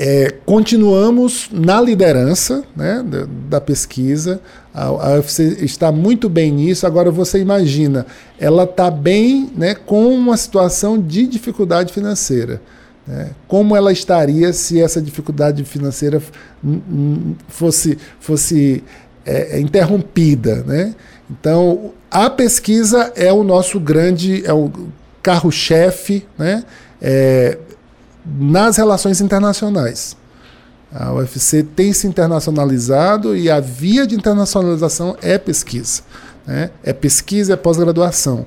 [0.01, 4.39] é, continuamos na liderança né, da, da, pesquisa.
[4.73, 6.87] A, a UFC está muito bem nisso.
[6.87, 8.05] Agora você imagina,
[8.39, 12.61] ela está bem né, com uma situação de dificuldade financeira.
[13.05, 13.31] Né?
[13.45, 16.21] Como ela estaria se essa dificuldade financeira
[17.49, 18.81] fosse, fosse
[19.25, 20.63] é, é, interrompida?
[20.63, 20.95] Né?
[21.29, 24.71] Então, a pesquisa é o nosso grande, é o
[25.21, 26.63] carro-chefe, né?
[27.01, 27.57] É,
[28.37, 30.17] nas relações internacionais.
[30.91, 36.01] A UFC tem se internacionalizado e a via de internacionalização é pesquisa.
[36.45, 36.71] Né?
[36.83, 38.45] É pesquisa, é pós-graduação.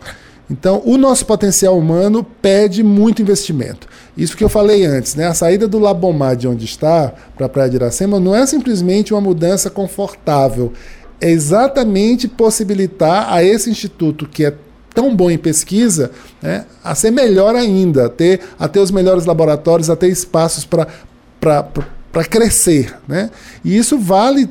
[0.51, 3.87] Então, o nosso potencial humano pede muito investimento.
[4.17, 5.27] Isso que eu falei antes, né?
[5.27, 9.15] a saída do Labomar de onde está para a Praia de Iracema não é simplesmente
[9.15, 10.73] uma mudança confortável,
[11.21, 14.55] é exatamente possibilitar a esse instituto que é
[14.95, 19.25] tão bom em pesquisa, né, a ser melhor ainda, a ter, a ter os melhores
[19.25, 22.95] laboratórios, a ter espaços para crescer.
[23.09, 23.31] Né?
[23.65, 24.49] E isso vale.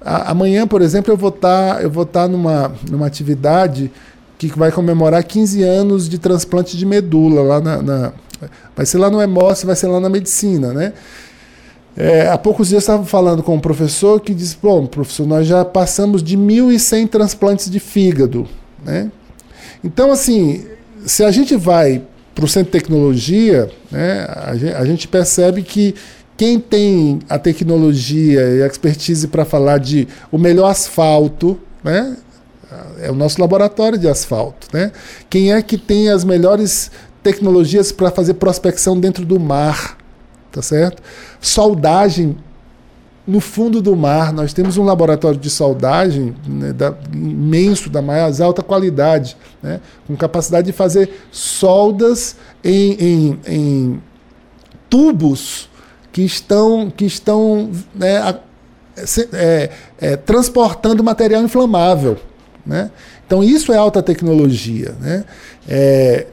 [0.00, 3.90] A, amanhã, por exemplo, eu vou estar tá, eu vou tá numa, numa atividade
[4.38, 8.12] que vai comemorar 15 anos de transplante de medula lá na, na
[8.74, 10.92] vai ser lá no Hemócio, vai ser lá na medicina, né?
[11.96, 15.46] É, há poucos dias eu estava falando com um professor que disse: Bom, professor, nós
[15.46, 18.48] já passamos de 1.100 transplantes de fígado.
[18.84, 19.10] Né?
[19.84, 20.64] Então, assim,
[21.04, 22.02] se a gente vai
[22.34, 24.26] para o centro de tecnologia, né,
[24.76, 25.94] a, gente, percebe que
[26.36, 32.16] quem tem a tecnologia e a expertise para falar de o melhor asfalto, né,
[33.00, 34.68] é o nosso laboratório de asfalto.
[34.72, 34.92] Né?
[35.28, 36.90] Quem é que tem as melhores
[37.22, 39.98] tecnologias para fazer prospecção dentro do mar,
[40.50, 41.02] tá certo?
[41.40, 42.36] Soldagem
[43.26, 48.40] no fundo do mar, nós temos um laboratório de soldagem né, da, imenso, da mais
[48.40, 54.02] alta qualidade, né, com capacidade de fazer soldas em, em, em
[54.90, 55.70] tubos
[56.10, 58.36] que estão, que estão né,
[59.32, 62.18] é, é, transportando material inflamável.
[62.66, 62.90] Né?
[63.26, 64.94] Então, isso é alta tecnologia.
[65.00, 65.24] Né?
[65.68, 66.26] É,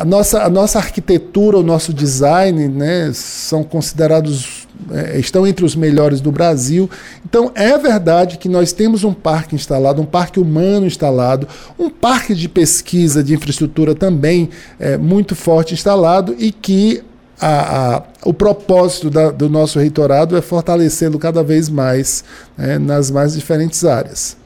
[0.00, 5.76] a, nossa, a nossa arquitetura, o nosso design né, são considerados é, estão entre os
[5.76, 6.88] melhores do Brasil.
[7.22, 11.46] Então é verdade que nós temos um parque instalado, um parque humano instalado,
[11.78, 17.02] um parque de pesquisa de infraestrutura também é, muito forte instalado e que
[17.38, 22.24] a, a, o propósito da, do nosso reitorado é fortalecê-lo cada vez mais
[22.56, 24.39] né, nas mais diferentes áreas.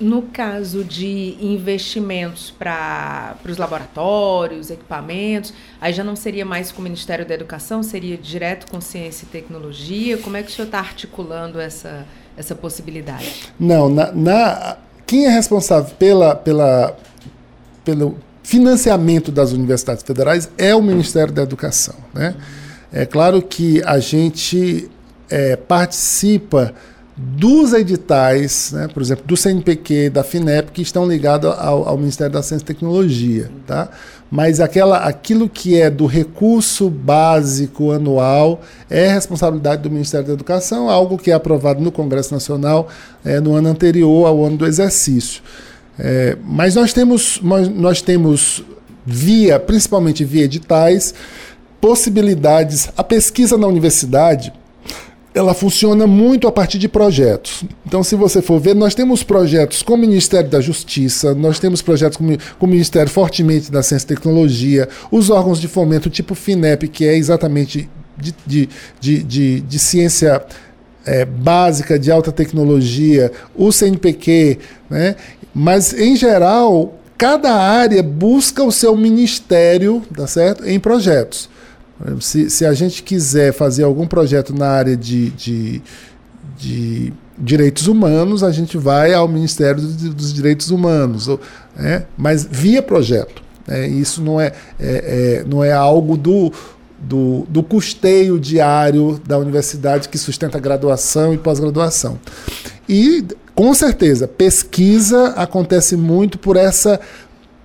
[0.00, 6.82] No caso de investimentos para os laboratórios, equipamentos, aí já não seria mais com o
[6.82, 10.18] Ministério da Educação, seria direto com Ciência e Tecnologia?
[10.18, 12.04] Como é que o senhor está articulando essa,
[12.36, 13.52] essa possibilidade?
[13.58, 14.76] Não, na, na,
[15.06, 16.96] quem é responsável pela, pela,
[17.84, 21.94] pelo, financiamento das universidades federais é o Ministério da Educação.
[22.12, 22.34] Né?
[22.92, 24.90] É claro que a gente
[25.30, 26.74] é, participa
[27.16, 32.32] dos editais, né, por exemplo, do CNPq, da FINEP, que estão ligados ao, ao, Ministério
[32.32, 33.50] da Ciência e Tecnologia.
[33.66, 33.88] Tá?
[34.28, 40.90] Mas aquela, aquilo que é do recurso básico anual é responsabilidade do Ministério da Educação,
[40.90, 42.88] algo que é aprovado no Congresso Nacional
[43.24, 45.40] é, no ano anterior ao ano do exercício.
[45.96, 48.64] É, mas nós temos, nós, nós temos
[49.06, 51.14] via, principalmente via editais,
[51.80, 52.88] possibilidades.
[52.96, 54.52] A pesquisa na universidade
[55.34, 57.64] ela funciona muito a partir de projetos.
[57.84, 61.82] Então, se você for ver, nós temos projetos com o Ministério da Justiça, nós temos
[61.82, 62.24] projetos com,
[62.56, 67.04] com o Ministério fortemente da Ciência e Tecnologia, os órgãos de fomento tipo FINEP, que
[67.04, 68.68] é exatamente de, de,
[69.00, 70.40] de, de, de ciência
[71.04, 75.16] é, básica, de alta tecnologia, o CNPq, né?
[75.52, 80.64] mas, em geral, cada área busca o seu ministério, tá certo?
[80.64, 81.50] Em projetos.
[82.20, 85.82] Se, se a gente quiser fazer algum projeto na área de, de,
[86.56, 91.28] de direitos humanos, a gente vai ao Ministério dos Direitos Humanos,
[91.76, 92.04] né?
[92.16, 93.42] mas via projeto.
[93.66, 93.88] Né?
[93.88, 96.52] Isso não é, é, é, não é algo do,
[97.00, 102.18] do, do custeio diário da universidade que sustenta graduação e pós-graduação.
[102.88, 107.00] E, com certeza, pesquisa acontece muito por essa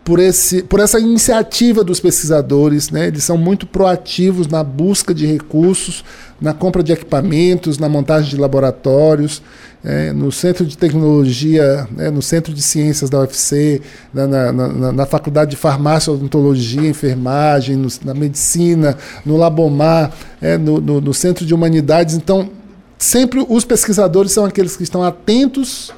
[0.04, 2.90] por, esse, por essa iniciativa dos pesquisadores.
[2.90, 3.08] Né?
[3.08, 6.04] Eles são muito proativos na busca de recursos,
[6.42, 9.42] na compra de equipamentos, na montagem de laboratórios.
[9.82, 13.82] É, no Centro de Tecnologia, né, no Centro de Ciências da UFC,
[14.14, 20.58] na, na, na, na Faculdade de Farmácia, Odontologia, Enfermagem, no, na Medicina, no Labomar, é,
[20.58, 22.14] no, no, no Centro de Humanidades.
[22.16, 22.50] Então,
[22.98, 25.94] sempre os pesquisadores são aqueles que estão atentos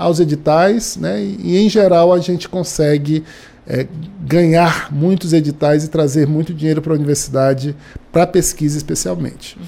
[0.00, 3.22] aos editais, né, e, em geral a gente consegue
[3.66, 3.86] é,
[4.22, 7.76] ganhar muitos editais e trazer muito dinheiro para a universidade,
[8.10, 9.58] para pesquisa especialmente.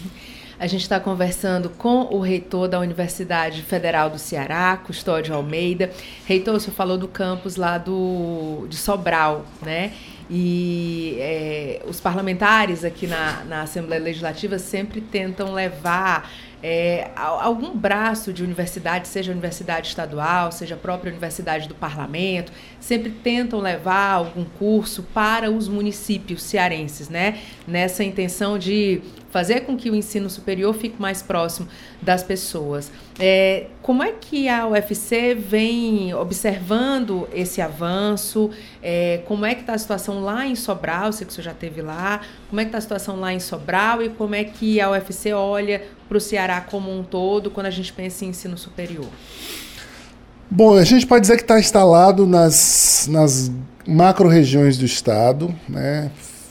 [0.59, 5.91] A gente está conversando com o reitor da Universidade Federal do Ceará, Custódio Almeida.
[6.25, 9.93] Reitor, você falou do campus lá do, de Sobral, né?
[10.31, 16.31] E é, os parlamentares aqui na, na Assembleia Legislativa sempre tentam levar
[16.63, 23.11] é, algum braço de universidade, seja universidade estadual, seja a própria universidade do parlamento, sempre
[23.11, 27.39] tentam levar algum curso para os municípios cearenses, né?
[27.67, 31.69] Nessa intenção de fazer com que o ensino superior fique mais próximo
[32.03, 32.91] das pessoas.
[33.19, 38.51] É, como é que a UFC vem observando esse avanço?
[38.83, 41.07] É, como é que está a situação lá em Sobral?
[41.07, 42.21] Eu sei que você já esteve lá.
[42.51, 45.33] Como é que está a situação lá em Sobral e como é que a UFC
[45.33, 49.09] olha para o Ceará como um todo quando a gente pensa em ensino superior?
[50.55, 53.51] Bom, a gente pode dizer que está instalado nas, nas
[53.89, 56.11] macro-regiões do estado, né?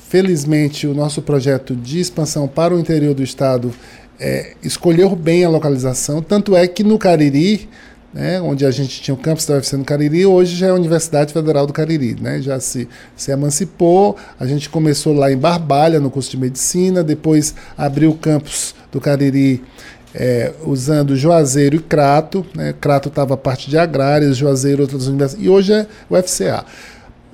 [0.10, 3.72] Felizmente, o nosso projeto de expansão para o interior do estado
[4.20, 7.70] é, escolheu bem a localização, tanto é que no Cariri,
[8.12, 10.74] né, onde a gente tinha o campus da UFC no Cariri, hoje já é a
[10.74, 14.18] Universidade Federal do Cariri, né, já se, se emancipou.
[14.40, 19.00] A gente começou lá em Barbalha, no curso de medicina, depois abriu o campus do
[19.00, 19.62] Cariri
[20.14, 22.46] é, usando Juazeiro e Crato.
[22.56, 26.66] Né, Crato estava a parte de agrárias, Juazeiro outras universidades, e hoje é o FCA.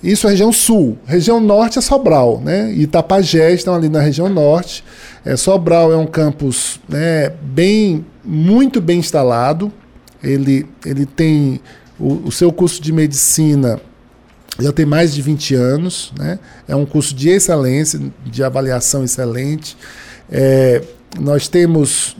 [0.01, 0.97] Isso é região sul.
[1.05, 2.71] Região norte é Sobral, né?
[2.71, 4.83] Itapajé estão ali na região norte.
[5.25, 9.71] É, Sobral é um campus né, bem, muito bem instalado.
[10.23, 11.59] Ele, ele tem
[11.99, 13.81] o, o seu curso de medicina
[14.59, 16.39] já tem mais de 20 anos, né?
[16.67, 19.77] É um curso de excelência, de avaliação excelente.
[20.31, 20.81] É,
[21.19, 22.17] nós temos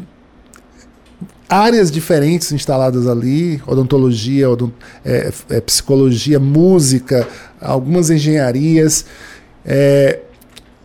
[1.49, 4.73] áreas diferentes instaladas ali, odontologia, odont
[5.05, 7.27] é, é, psicologia, música,
[7.61, 9.05] algumas engenharias.
[9.65, 10.19] É,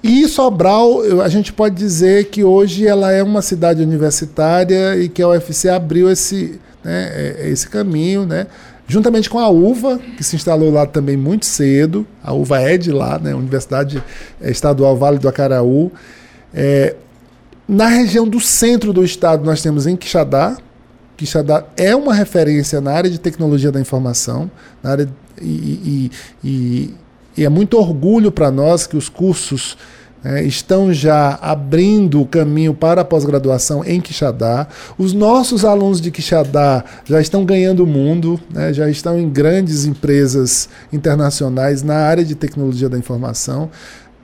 [0.02, 5.22] e Sobral, a gente pode dizer que hoje ela é uma cidade universitária e que
[5.22, 8.46] a UFC abriu esse, né, é, esse caminho, né?
[8.86, 12.06] juntamente com a UVA, que se instalou lá também muito cedo.
[12.22, 13.34] A UVA é de lá, né?
[13.34, 14.02] Universidade
[14.40, 15.90] Estadual Vale do Acaraú.
[16.52, 16.94] É,
[17.68, 20.56] na região do centro do estado, nós temos em Quixadá.
[21.16, 24.50] Quixadá é uma referência na área de tecnologia da informação,
[24.82, 25.08] na área
[25.40, 26.10] e, e,
[26.44, 26.94] e,
[27.36, 29.76] e é muito orgulho para nós que os cursos
[30.24, 34.68] é, estão já abrindo o caminho para a pós-graduação em Quixadá.
[34.96, 39.84] Os nossos alunos de Quixadá já estão ganhando o mundo, né, já estão em grandes
[39.84, 43.70] empresas internacionais na área de tecnologia da informação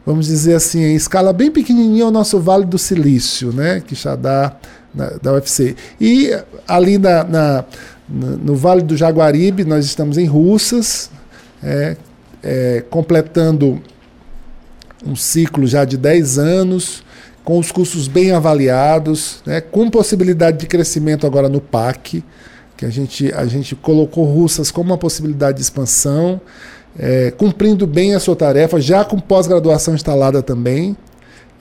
[0.08, 4.16] vamos dizer assim, em escala bem pequenininha, o nosso Vale do Silício, né, que já
[4.16, 4.56] dá
[4.94, 5.76] na, da UFC.
[6.00, 6.30] E
[6.66, 7.64] ali na, na,
[8.08, 11.10] no Vale do Jaguaribe, nós estamos em Russas,
[11.62, 11.94] é,
[12.42, 13.82] é, completando
[15.06, 17.04] um ciclo já de 10 anos,
[17.44, 22.24] com os cursos bem avaliados, né, com possibilidade de crescimento agora no PAC,
[22.78, 26.40] que a gente, a gente colocou Russas como uma possibilidade de expansão,
[26.96, 30.96] é, cumprindo bem a sua tarefa, já com pós-graduação instalada também,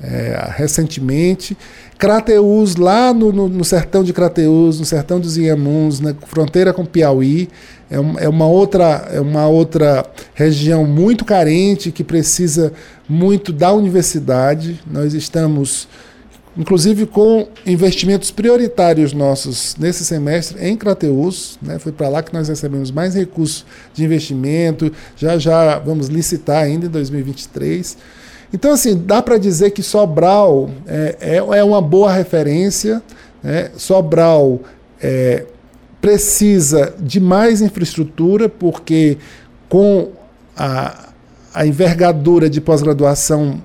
[0.01, 1.57] é, recentemente.
[1.97, 6.86] Crateus, lá no, no, no, sertão de Crateus, no sertão dos Inhamuns, na fronteira com
[6.86, 7.49] Piauí,
[7.89, 10.05] é, um, é, uma outra, é uma outra
[10.36, 12.71] região muito carente que precisa
[13.09, 14.80] muito da universidade.
[14.86, 15.88] Nós estamos,
[16.57, 21.59] inclusive, com investimentos prioritários nossos nesse semestre em Crateus.
[21.61, 21.77] Né?
[21.77, 24.91] Foi para lá que nós recebemos mais recursos de investimento.
[25.15, 27.97] Já já vamos licitar ainda em 2023.
[28.51, 33.03] Então, assim, dá para dizer que Sobral é, é, é, uma boa referência.
[33.43, 33.69] Né?
[33.77, 34.59] Sobral
[34.99, 35.45] é,
[36.01, 39.17] precisa de mais infraestrutura, porque
[39.69, 40.09] com
[40.55, 41.09] a,
[41.53, 43.61] a envergadura de pós-graduação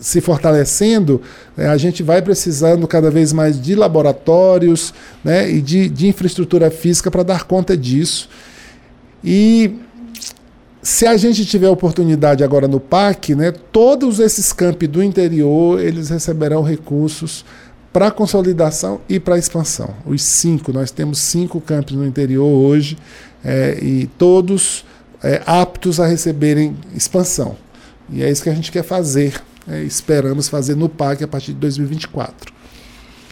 [0.00, 1.22] se fortalecendo,
[1.56, 4.92] né, a gente vai precisando cada vez mais de laboratórios
[5.24, 8.28] né, e de, de infraestrutura física para dar conta disso.
[9.24, 9.74] E
[10.82, 16.10] se a gente tiver oportunidade agora no PAC, né, todos esses campi do interior eles
[16.10, 17.44] receberão recursos
[17.92, 19.94] para consolidação e para expansão.
[20.04, 22.98] Os cinco, nós temos cinco campos no interior hoje
[23.42, 24.84] é, e todos
[25.22, 27.56] é, aptos a receberem expansão.
[28.10, 29.32] E é isso que a gente quer fazer.
[29.68, 32.54] É, esperamos fazer no PAC a partir de 2024.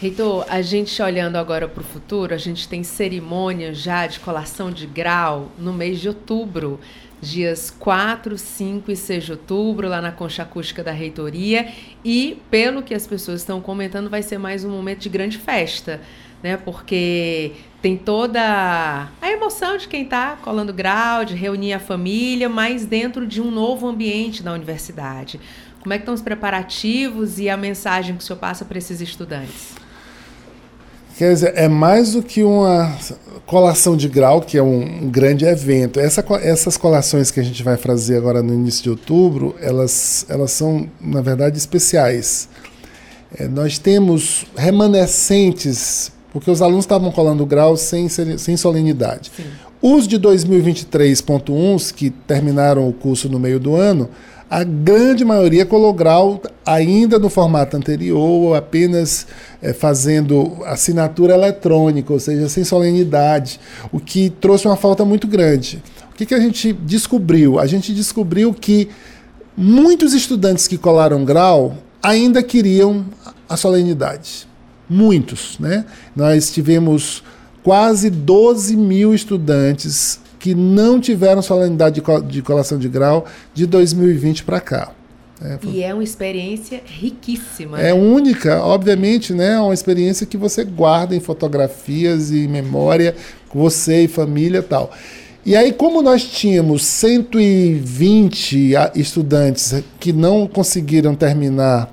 [0.01, 4.71] Reitor, a gente olhando agora para o futuro, a gente tem cerimônia já de colação
[4.71, 6.81] de grau no mês de outubro
[7.25, 11.69] dias 4, 5 e 6 de outubro, lá na Concha Acústica da Reitoria.
[12.05, 16.01] E, pelo que as pessoas estão comentando, vai ser mais um momento de grande festa,
[16.43, 16.57] né?
[16.57, 22.85] Porque tem toda a emoção de quem está colando grau, de reunir a família, mas
[22.85, 25.41] dentro de um novo ambiente na universidade.
[25.85, 29.03] Como é que estão os preparativos e a mensagem que o senhor passa para esses
[29.03, 29.75] estudantes?
[31.19, 32.97] Quer dizer, é mais do que uma
[33.45, 36.01] colação de grau, que é um, grande evento.
[36.01, 40.53] Essa, essas colações que a gente vai fazer agora no início de outubro, elas, elas
[40.53, 42.49] são, na verdade, especiais.
[43.39, 49.31] É, nós temos remanescentes, porque os alunos estavam colando grau sem, sem solenidade.
[49.37, 49.45] Sim.
[49.83, 54.09] Os de 2023.1, que terminaram o curso no meio do ano,
[54.55, 59.27] a grande maioria colou grau ainda no formato anterior, apenas
[59.61, 63.59] é, fazendo assinatura eletrônica, ou seja, sem solenidade,
[63.91, 65.83] o que trouxe uma falta muito grande.
[66.13, 67.59] O que, que a gente descobriu?
[67.59, 68.89] A gente descobriu que
[69.57, 73.07] muitos estudantes que colaram grau ainda queriam
[73.49, 74.47] a solenidade.
[74.89, 75.85] Muitos, né?
[76.15, 77.25] Nós tivemos
[77.65, 83.25] quase 12 mil estudantes que não tiveram solenidade de colação de grau
[83.55, 84.93] de 2020 para cá.
[85.41, 87.81] É, e é uma experiência riquíssima.
[87.81, 87.95] É né?
[87.95, 89.55] única, obviamente, né?
[89.55, 93.17] É uma experiência que você guarda em fotografias e memória,
[93.49, 94.91] com você e família e tal.
[95.47, 101.91] E aí, como nós tínhamos 120 estudantes que não conseguiram terminar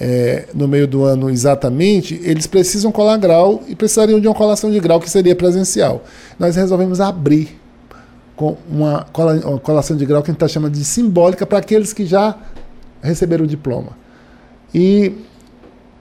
[0.00, 4.72] é, no meio do ano exatamente, eles precisam colar grau e precisariam de uma colação
[4.72, 6.02] de grau que seria presencial.
[6.38, 7.60] Nós resolvemos abrir
[8.36, 9.06] com uma,
[9.62, 12.36] colação de grau que a gente está chamando de simbólica para aqueles que já
[13.02, 13.90] receberam o diploma.
[14.74, 15.12] E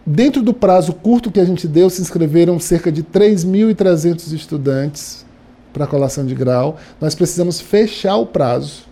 [0.06, 5.26] dentro do prazo curto que a gente deu, se inscreveram cerca de 3.300 estudantes
[5.74, 6.78] para colação de grau.
[7.00, 8.84] Nós precisamos fechar o prazo,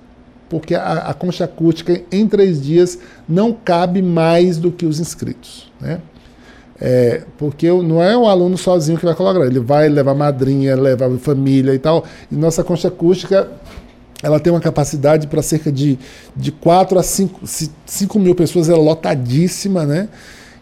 [0.49, 5.71] porque a, a concha acústica em três dias não cabe mais do que os inscritos.
[5.79, 5.99] Né?
[6.81, 11.09] É, porque não é o aluno sozinho que vai colaborar, ele vai levar madrinha, levar
[11.17, 12.05] família e tal.
[12.31, 13.49] E nossa concha acústica
[14.21, 15.97] ela tem uma capacidade para cerca de,
[16.35, 17.41] de 4 a 5,
[17.85, 20.09] 5 mil pessoas, é lotadíssima, né?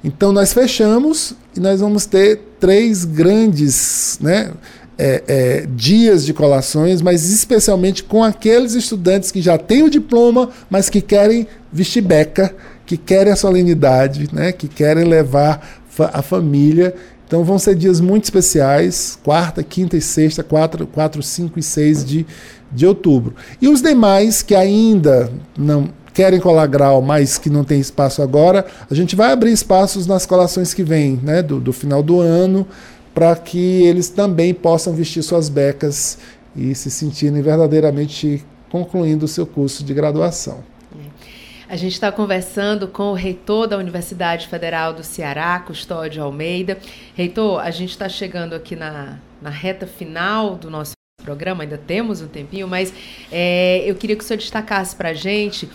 [0.03, 4.51] Então nós fechamos e nós vamos ter três grandes né,
[4.97, 10.49] é, é, dias de colações, mas especialmente com aqueles estudantes que já têm o diploma,
[10.69, 12.55] mas que querem vestir beca,
[12.85, 16.93] que querem a solenidade, né, que querem levar a família.
[17.27, 22.05] Então vão ser dias muito especiais, quarta, quinta e sexta, 4, 4 5 e 6
[22.05, 22.25] de,
[22.71, 23.35] de outubro.
[23.61, 28.65] E os demais que ainda não querem colar grau, mas que não tem espaço agora,
[28.89, 32.65] a gente vai abrir espaços nas colações que vêm, né, do, do final do ano,
[33.13, 36.17] para que eles também possam vestir suas becas
[36.55, 40.59] e se sentirem verdadeiramente concluindo o seu curso de graduação.
[41.69, 46.77] A gente está conversando com o reitor da Universidade Federal do Ceará, Custódio Almeida.
[47.13, 52.21] Reitor, a gente está chegando aqui na, na reta final do nosso programa, ainda temos
[52.21, 52.93] um tempinho, mas
[53.29, 55.69] é, eu queria que o senhor destacasse para a gente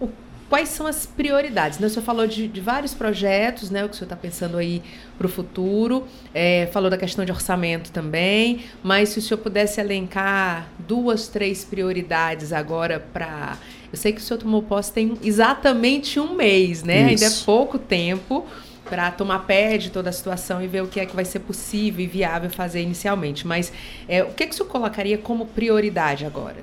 [0.00, 0.08] o,
[0.48, 1.78] quais são as prioridades.
[1.78, 1.88] Né?
[1.88, 4.82] O senhor falou de, de vários projetos, né, o que o senhor está pensando aí
[5.18, 9.78] para o futuro, é, falou da questão de orçamento também, mas se o senhor pudesse
[9.78, 13.58] elencar duas, três prioridades agora para.
[13.92, 17.12] Eu sei que o senhor tomou posse tem exatamente um mês, né?
[17.12, 17.24] Isso.
[17.24, 18.44] Ainda é pouco tempo
[18.88, 21.40] para tomar pé de toda a situação e ver o que é que vai ser
[21.40, 23.46] possível e viável fazer inicialmente.
[23.46, 23.72] Mas
[24.08, 26.56] é, o que, é que o senhor colocaria como prioridade agora?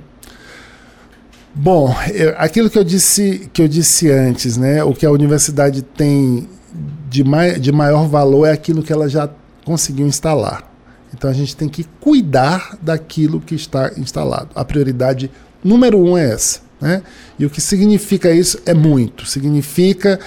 [1.54, 4.84] Bom, eu, aquilo que eu disse que eu disse antes, né?
[4.84, 6.50] O que a universidade tem
[7.10, 9.30] de, mai, de maior valor é aquilo que ela já
[9.64, 10.70] conseguiu instalar.
[11.14, 14.50] Então a gente tem que cuidar daquilo que está instalado.
[14.54, 15.32] A prioridade
[15.64, 16.65] número um é essa.
[16.80, 17.02] Né?
[17.40, 19.26] E o que significa isso é muito.
[19.26, 20.20] Significa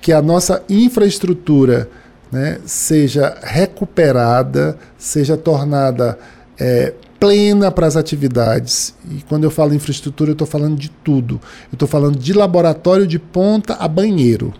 [0.00, 1.88] que a nossa infraestrutura
[2.30, 6.18] né, seja recuperada, seja tornada
[6.58, 8.94] é, plena para as atividades.
[9.10, 11.40] E quando eu falo infraestrutura, eu estou falando de tudo.
[11.70, 14.54] Eu estou falando de laboratório de ponta a banheiro.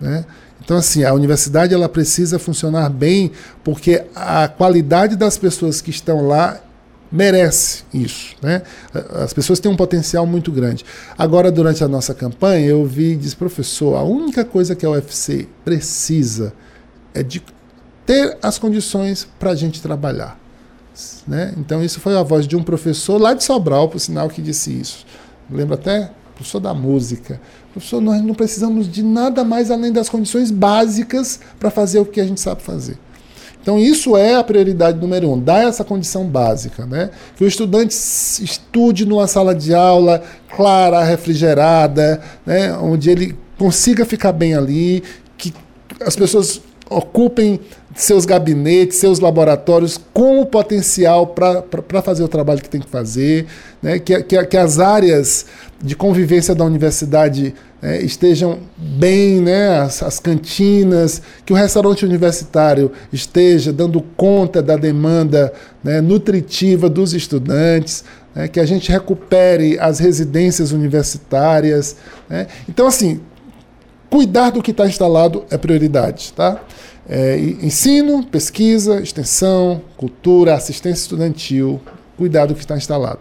[0.00, 0.24] Né?
[0.64, 3.30] Então, assim, a universidade ela precisa funcionar bem,
[3.62, 6.60] porque a qualidade das pessoas que estão lá
[7.16, 8.36] merece isso.
[8.42, 8.62] Né?
[9.14, 10.84] As pessoas têm um potencial muito grande.
[11.16, 14.90] Agora, durante a nossa campanha, eu vi e disse, professor, a única coisa que a
[14.90, 16.52] UFC precisa
[17.14, 17.42] é de
[18.04, 20.38] ter as condições para a gente trabalhar.
[21.26, 21.54] Né?
[21.56, 24.70] Então, isso foi a voz de um professor lá de Sobral, por sinal, que disse
[24.70, 25.06] isso.
[25.50, 26.10] Lembra até?
[26.34, 27.40] Professor da música.
[27.72, 32.20] Professor, nós não precisamos de nada mais além das condições básicas para fazer o que
[32.20, 32.98] a gente sabe fazer.
[33.66, 36.86] Então, isso é a prioridade número um, dar essa condição básica.
[36.86, 37.10] Né?
[37.34, 40.22] Que o estudante estude numa sala de aula
[40.54, 42.72] clara, refrigerada, né?
[42.80, 45.02] onde ele consiga ficar bem ali,
[45.36, 45.52] que
[46.00, 47.60] as pessoas ocupem
[47.94, 53.46] seus gabinetes, seus laboratórios com o potencial para fazer o trabalho que tem que fazer,
[53.82, 53.98] né?
[53.98, 55.46] que, que, que as áreas
[55.82, 62.90] de convivência da universidade é, estejam bem, né, as, as, cantinas, que o restaurante universitário
[63.12, 65.52] esteja dando conta da demanda
[65.84, 68.02] né, nutritiva dos estudantes,
[68.34, 71.96] né, que a gente recupere as residências universitárias.
[72.28, 72.46] Né.
[72.68, 73.20] Então, assim,
[74.16, 76.32] cuidar do que está instalado é prioridade.
[76.32, 76.62] Tá?
[77.06, 81.78] É, ensino, pesquisa, extensão, cultura, assistência estudantil,
[82.16, 83.18] cuidar do que está instalado.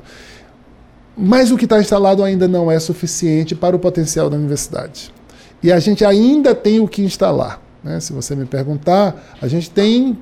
[1.17, 5.13] Mas o que está instalado ainda não é suficiente para o potencial da universidade.
[5.61, 7.61] E a gente ainda tem o que instalar.
[7.83, 7.99] Né?
[7.99, 10.17] Se você me perguntar, a gente tem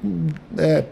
[0.57, 0.85] é,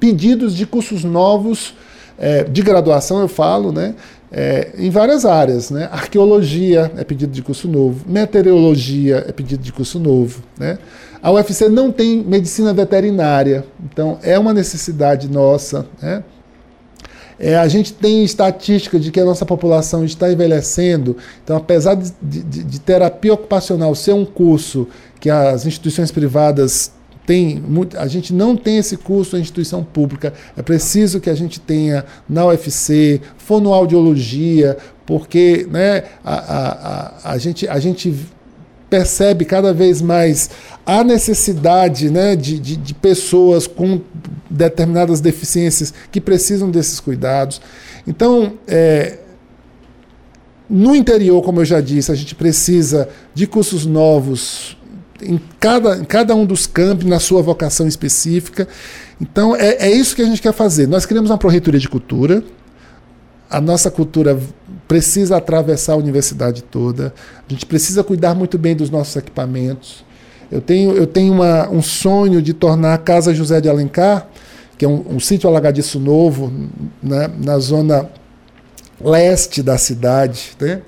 [0.00, 1.74] pedidos de cursos novos,
[2.18, 3.94] é, de graduação, eu falo, né?
[4.30, 5.70] É, em várias áreas.
[5.70, 5.88] Né?
[5.92, 10.42] Arqueologia é pedido de curso novo, meteorologia é pedido de curso novo.
[10.58, 10.78] Né?
[11.22, 15.86] A UFC não tem medicina veterinária, então é uma necessidade nossa.
[16.00, 16.24] Né?
[17.38, 22.12] É, a gente tem estatística de que a nossa população está envelhecendo, então, apesar de,
[22.22, 24.86] de, de terapia ocupacional ser um curso
[25.20, 26.92] que as instituições privadas
[27.26, 27.62] têm,
[27.96, 30.32] a gente não tem esse curso na instituição pública.
[30.56, 37.38] É preciso que a gente tenha na UFC, fonoaudiologia, porque né, a, a, a, a,
[37.38, 38.14] gente, a gente
[38.90, 40.50] percebe cada vez mais
[40.84, 44.00] a necessidade né, de, de, de, pessoas com
[44.50, 47.60] determinadas deficiências que precisam desses cuidados.
[48.06, 49.18] Então, é,
[50.68, 54.76] no interior, como eu já disse, a gente precisa de cursos novos
[55.22, 58.68] em cada, em cada um dos campos, na sua vocação específica.
[59.20, 60.86] Então, é, é isso que a gente quer fazer.
[60.86, 62.42] Nós criamos uma Proreitoria de Cultura.
[63.48, 64.38] A nossa cultura
[64.88, 67.14] precisa atravessar a universidade toda.
[67.48, 70.04] A gente precisa cuidar muito bem dos nossos equipamentos.
[70.50, 74.28] Eu tenho, eu tenho uma, um sonho de tornar a Casa José de Alencar,
[74.76, 76.52] que é um, um sítio alagadiço novo,
[77.02, 78.10] né, na zona
[79.00, 80.82] leste da cidade, né?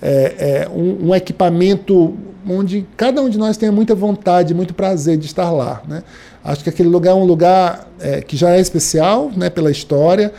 [0.00, 2.16] É, é um, um, equipamento
[2.48, 5.82] onde cada um de nós tenha muita vontade, muito prazer de estar lá.
[5.86, 6.02] Né?
[6.42, 10.32] Acho que aquele lugar é um lugar é, que já é especial né, pela história,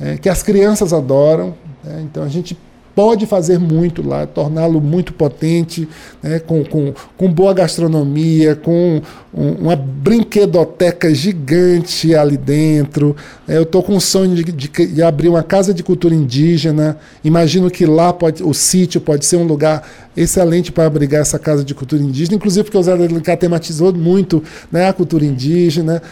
[0.00, 1.54] é, que as crianças adoram.
[1.82, 2.02] Né?
[2.04, 2.56] Então a gente
[2.96, 5.86] pode fazer muito lá, torná-lo muito potente,
[6.22, 9.02] né, com, com, com boa gastronomia, com
[9.34, 13.14] um, uma brinquedoteca gigante ali dentro.
[13.46, 16.98] É, eu estou com o sonho de, de, de, abrir uma casa de cultura indígena.
[17.22, 19.86] Imagino que lá pode, o sítio pode ser um lugar
[20.16, 24.42] excelente para abrigar essa casa de cultura indígena, inclusive porque o Zé Alencar tematizou muito
[24.72, 26.02] né, a cultura indígena.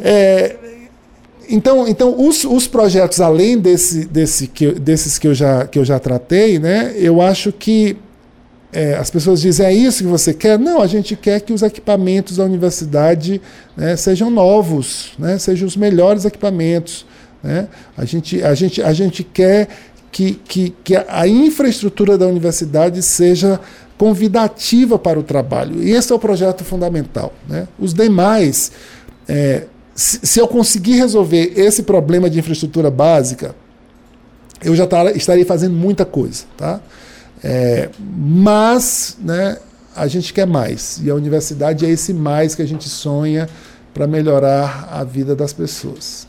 [0.00, 0.56] É,
[1.48, 5.84] então, então os, os projetos, além desse, desse que, desses que eu, já, que eu
[5.84, 7.96] já tratei, né, eu acho que
[8.72, 10.58] é, as pessoas dizem, é isso que você quer?
[10.58, 13.40] Não, a gente quer que os equipamentos da universidade
[13.76, 17.06] né, sejam novos, né, sejam os melhores equipamentos.
[17.42, 17.68] Né?
[17.96, 19.68] A, gente, a, gente, a gente quer
[20.12, 23.58] que, que, que a infraestrutura da universidade seja
[23.96, 25.82] convidativa para o trabalho.
[25.82, 27.32] E esse é o projeto fundamental.
[27.48, 27.66] Né?
[27.78, 28.70] Os demais,
[29.26, 29.64] é,
[29.98, 33.56] se, eu conseguir resolver esse problema de infraestrutura básica,
[34.62, 36.44] eu já tar, estaria fazendo muita coisa.
[36.56, 36.80] Tá?
[37.42, 39.58] É, mas né,
[39.96, 41.00] a gente quer mais.
[41.02, 43.48] E a universidade é esse mais que a gente sonha
[43.92, 46.28] para melhorar a vida das pessoas.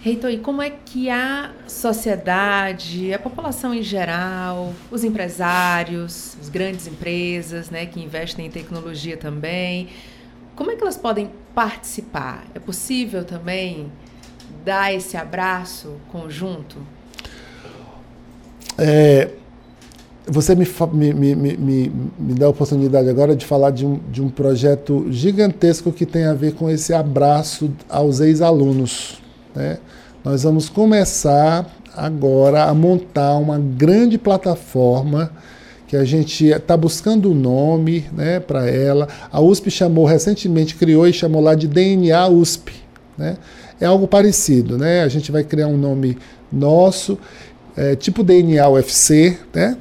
[0.00, 6.86] Reitor, e como é que a sociedade, a população em geral, os empresários, as grandes
[6.86, 9.88] empresas né, que investem em tecnologia também,
[10.58, 12.44] como é que elas podem participar?
[12.52, 13.92] É possível também
[14.64, 16.78] dar esse abraço conjunto?
[18.76, 19.30] É,
[20.26, 24.20] você me, me, me, me, me dá a oportunidade agora de falar de um, de
[24.20, 29.22] um projeto gigantesco que tem a ver com esse abraço aos ex-alunos.
[29.54, 29.78] Né?
[30.24, 35.30] Nós vamos começar agora a montar uma grande plataforma
[35.88, 39.08] que a gente está buscando o um nome né, para ela.
[39.32, 42.74] A USP chamou recentemente, criou e chamou lá de DNA USP.
[43.16, 43.38] Né?
[43.80, 45.02] É algo parecido, né?
[45.02, 46.18] A gente vai criar um nome
[46.52, 47.18] nosso,
[47.74, 49.78] é, tipo DNA UFC, né?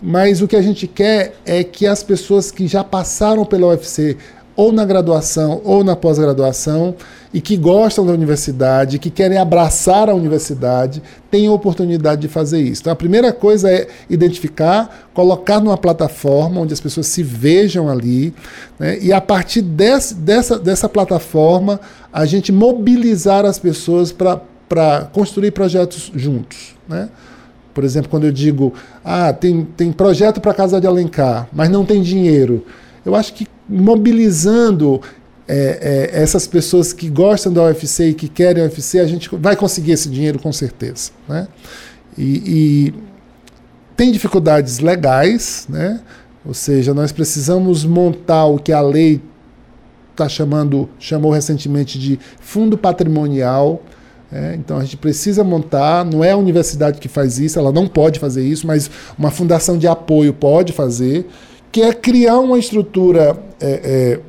[0.00, 4.16] Mas o que a gente quer é que as pessoas que já passaram pela UFC,
[4.56, 6.94] ou na graduação ou na pós-graduação,
[7.32, 12.82] e que gostam da universidade, que querem abraçar a universidade, tenham oportunidade de fazer isso.
[12.82, 18.34] Então, a primeira coisa é identificar, colocar numa plataforma onde as pessoas se vejam ali,
[18.78, 21.80] né, e a partir desse, dessa, dessa plataforma,
[22.12, 26.74] a gente mobilizar as pessoas para construir projetos juntos.
[26.88, 27.08] Né?
[27.72, 28.74] Por exemplo, quando eu digo,
[29.04, 32.66] ah, tem, tem projeto para a Casa de Alencar, mas não tem dinheiro.
[33.04, 35.00] Eu acho que mobilizando
[35.46, 39.28] é, é, essas pessoas que gostam da UFC e que querem a UFC, a gente
[39.36, 41.10] vai conseguir esse dinheiro com certeza.
[41.28, 41.48] Né?
[42.18, 42.94] E, e
[43.96, 46.00] tem dificuldades legais, né?
[46.44, 49.20] ou seja, nós precisamos montar o que a lei
[50.10, 53.82] está chamando, chamou recentemente de fundo patrimonial
[54.32, 57.88] é, então a gente precisa montar, não é a universidade que faz isso, ela não
[57.88, 61.26] pode fazer isso, mas uma fundação de apoio pode fazer,
[61.72, 64.20] que é criar uma estrutura é, é,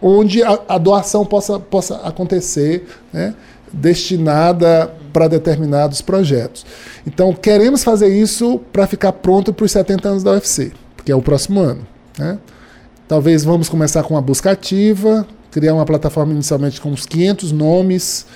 [0.00, 3.34] onde a, a, doação possa, possa acontecer, né,
[3.72, 6.66] destinada para determinados projetos.
[7.06, 10.72] Então queremos fazer isso para ficar pronto para os 70 anos da UFC,
[11.04, 11.86] que é o próximo ano.
[12.18, 12.38] Né?
[13.08, 18.26] Talvez vamos começar com uma busca ativa, criar uma plataforma inicialmente com uns 500 nomes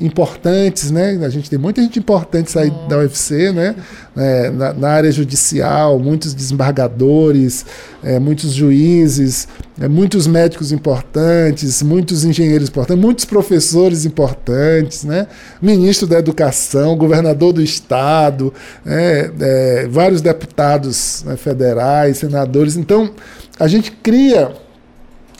[0.00, 1.18] importantes, né?
[1.22, 3.76] A gente tem muita gente importante sair da UFC, né?
[4.16, 7.64] É, na, na, área judicial, muitos desembargadores,
[8.02, 9.46] é, muitos juízes,
[9.80, 15.26] é, muitos médicos importantes, muitos engenheiros importantes, muitos professores importantes, né?
[15.60, 18.52] Ministro da Educação, governador do Estado,
[18.84, 19.30] né?
[19.40, 22.76] É, vários deputados né, federais, senadores.
[22.76, 23.10] Então,
[23.58, 24.52] a gente cria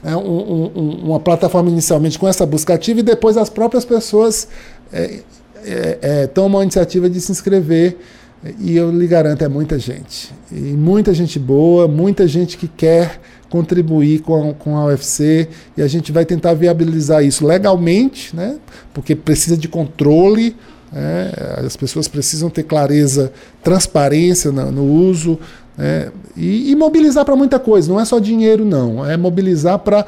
[0.05, 4.49] é, um, um, uma plataforma inicialmente com essa busca ativa e depois as próprias pessoas
[4.93, 5.21] é,
[5.65, 7.97] é, é, tomam a iniciativa de se inscrever.
[8.59, 10.33] E eu lhe garanto, é muita gente.
[10.51, 13.21] E muita gente boa, muita gente que quer
[13.51, 18.57] contribuir com a, com a UFC e a gente vai tentar viabilizar isso legalmente, né?
[18.95, 20.57] porque precisa de controle,
[20.91, 21.33] né?
[21.67, 23.31] as pessoas precisam ter clareza,
[23.63, 25.39] transparência no, no uso
[25.83, 29.09] é, e, e, mobilizar para muita coisa, não é só dinheiro, não.
[29.09, 30.05] É mobilizar para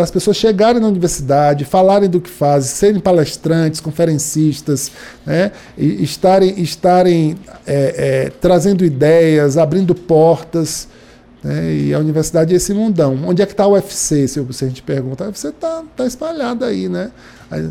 [0.00, 4.90] as pessoas chegarem na universidade, falarem do que fazem, serem palestrantes, conferencistas,
[5.24, 10.88] né, e estarem, estarem é, é, trazendo ideias, abrindo portas.
[11.40, 13.16] Né, e a universidade é esse mundão.
[13.26, 14.26] Onde é que está o UFC?
[14.26, 16.88] Se, a gente pergunta, o UFC está tá espalhado aí.
[16.88, 17.12] Né?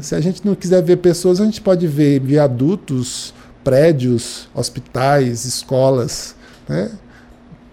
[0.01, 6.33] Se a gente não quiser ver pessoas, a gente pode ver viadutos, prédios, hospitais, escolas.
[6.69, 6.89] Né?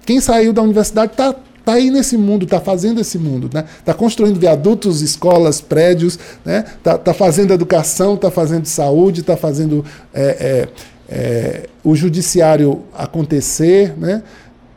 [0.04, 1.34] Quem saiu da universidade está
[1.64, 3.64] tá aí nesse mundo, está fazendo esse mundo, né?
[3.78, 6.64] Está construindo viadutos, escolas, prédios, né?
[6.76, 10.68] Está tá fazendo educação, está fazendo saúde, está fazendo é, é,
[11.08, 14.22] é, o judiciário acontecer, né?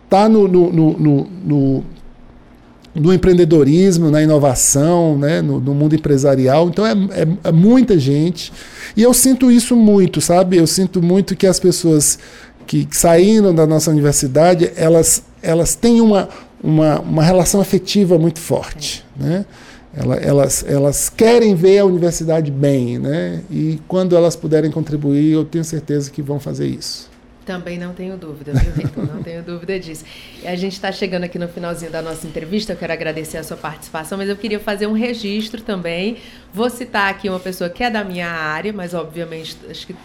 [0.05, 1.83] Está no, no, no, no,
[2.95, 5.41] no empreendedorismo, na inovação, né?
[5.41, 6.69] no, no mundo empresarial.
[6.69, 8.53] Então é, é, é muita gente.
[8.95, 10.57] E eu sinto isso muito, sabe?
[10.57, 12.17] Eu sinto muito que as pessoas
[12.65, 16.29] que saíram da nossa universidade, elas, elas têm uma,
[16.63, 19.05] uma, uma relação afetiva muito forte.
[19.15, 19.45] Né?
[19.95, 23.41] Elas, elas querem ver a universidade bem, né?
[23.49, 27.09] e quando elas puderem contribuir, eu tenho certeza que vão fazer isso.
[27.45, 29.05] Também não tenho dúvida, viu, Reitor?
[29.05, 30.03] Não tenho dúvida disso.
[30.41, 33.43] E a gente está chegando aqui no finalzinho da nossa entrevista, eu quero agradecer a
[33.43, 36.17] sua participação, mas eu queria fazer um registro também.
[36.51, 39.95] Vou citar aqui uma pessoa que é da minha área, mas obviamente acho que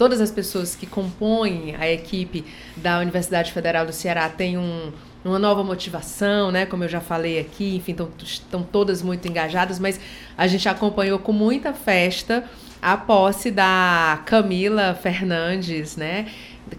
[0.00, 2.42] todas as pessoas que compõem a equipe
[2.74, 4.90] da Universidade Federal do Ceará têm um,
[5.22, 6.64] uma nova motivação, né?
[6.64, 10.00] Como eu já falei aqui, enfim, estão todas muito engajadas, mas
[10.38, 12.44] a gente acompanhou com muita festa
[12.80, 16.28] a posse da Camila Fernandes, né?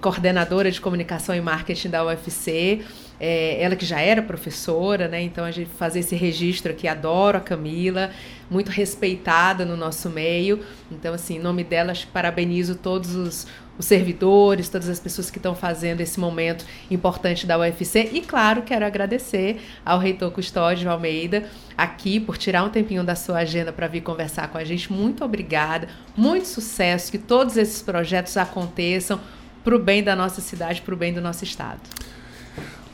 [0.01, 2.81] coordenadora de comunicação e marketing da UFC.
[3.23, 5.21] É, ela que já era professora, né?
[5.21, 8.09] Então a gente fazer esse registro aqui, adoro a Camila,
[8.49, 10.61] muito respeitada no nosso meio.
[10.91, 13.45] Então, assim, em nome dela, parabenizo todos os,
[13.77, 18.09] os servidores, todas as pessoas que estão fazendo esse momento importante da UFC.
[18.11, 21.43] E, claro, quero agradecer ao reitor Custódio Almeida
[21.77, 24.91] aqui por tirar um tempinho da sua agenda para vir conversar com a gente.
[24.91, 29.19] Muito obrigada, muito sucesso, que todos esses projetos aconteçam
[29.63, 31.81] para o bem da nossa cidade, para o bem do nosso estado.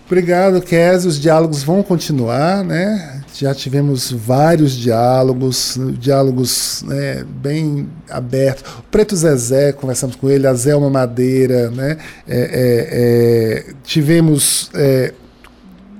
[0.07, 1.03] Obrigado, Kes.
[1.03, 3.21] Os diálogos vão continuar, né?
[3.33, 8.63] Já tivemos vários diálogos, diálogos né, bem abertos.
[8.79, 11.97] O Preto Zezé, conversamos com ele, a Zelma Madeira, né?
[12.25, 15.13] É, é, é, tivemos é,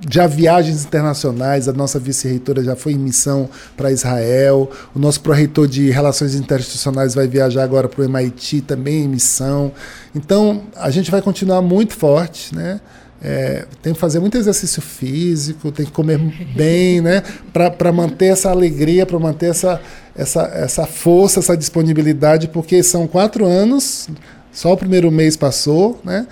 [0.08, 3.46] já viagens internacionais, a nossa vice-reitora já foi em missão
[3.76, 9.04] para Israel, o nosso pró-reitor de Relações Interinstitucionais vai viajar agora para o MIT também
[9.04, 9.70] em missão.
[10.14, 12.80] Então, a gente vai continuar muito forte, né?
[13.20, 16.18] É, tem que fazer muito exercício físico, tem que comer
[16.54, 17.22] bem, né?
[17.52, 19.80] Para manter essa alegria, para manter essa,
[20.14, 24.08] essa, essa força, essa disponibilidade, porque são quatro anos,
[24.52, 26.26] só o primeiro mês passou, né?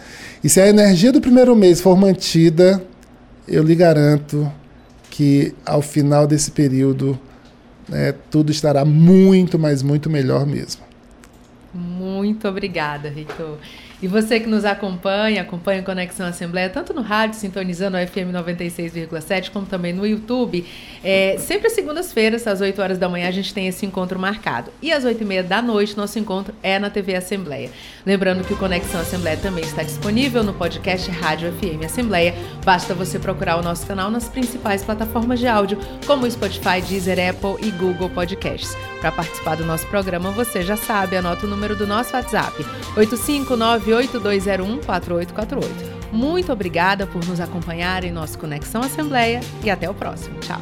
[0.44, 2.80] E se a energia do primeiro mês for mantida,
[3.48, 4.50] eu lhe garanto
[5.10, 7.18] que ao final desse período
[7.88, 10.82] né, tudo estará muito, mas muito melhor mesmo.
[11.72, 13.58] Muito obrigada, Rico.
[14.02, 19.50] E você que nos acompanha, acompanha Conexão Assembleia, tanto no rádio, sintonizando o FM 96,7,
[19.50, 20.66] como também no YouTube.
[21.02, 24.70] É, sempre segundas-feiras, às 8 horas da manhã, a gente tem esse encontro marcado.
[24.82, 27.70] E às 8 e meia da noite, nosso encontro é na TV Assembleia.
[28.04, 32.34] Lembrando que o Conexão Assembleia também está disponível no podcast Rádio FM Assembleia.
[32.64, 37.66] Basta você procurar o nosso canal nas principais plataformas de áudio, como Spotify, Deezer, Apple
[37.66, 38.76] e Google Podcasts.
[39.00, 42.64] Para participar do nosso programa, você já sabe, anota o número do nosso WhatsApp,
[42.96, 45.96] 859 982014848.
[46.12, 50.38] Muito obrigada por nos acompanhar em nosso Conexão Assembleia e até o próximo.
[50.40, 50.60] Tchau.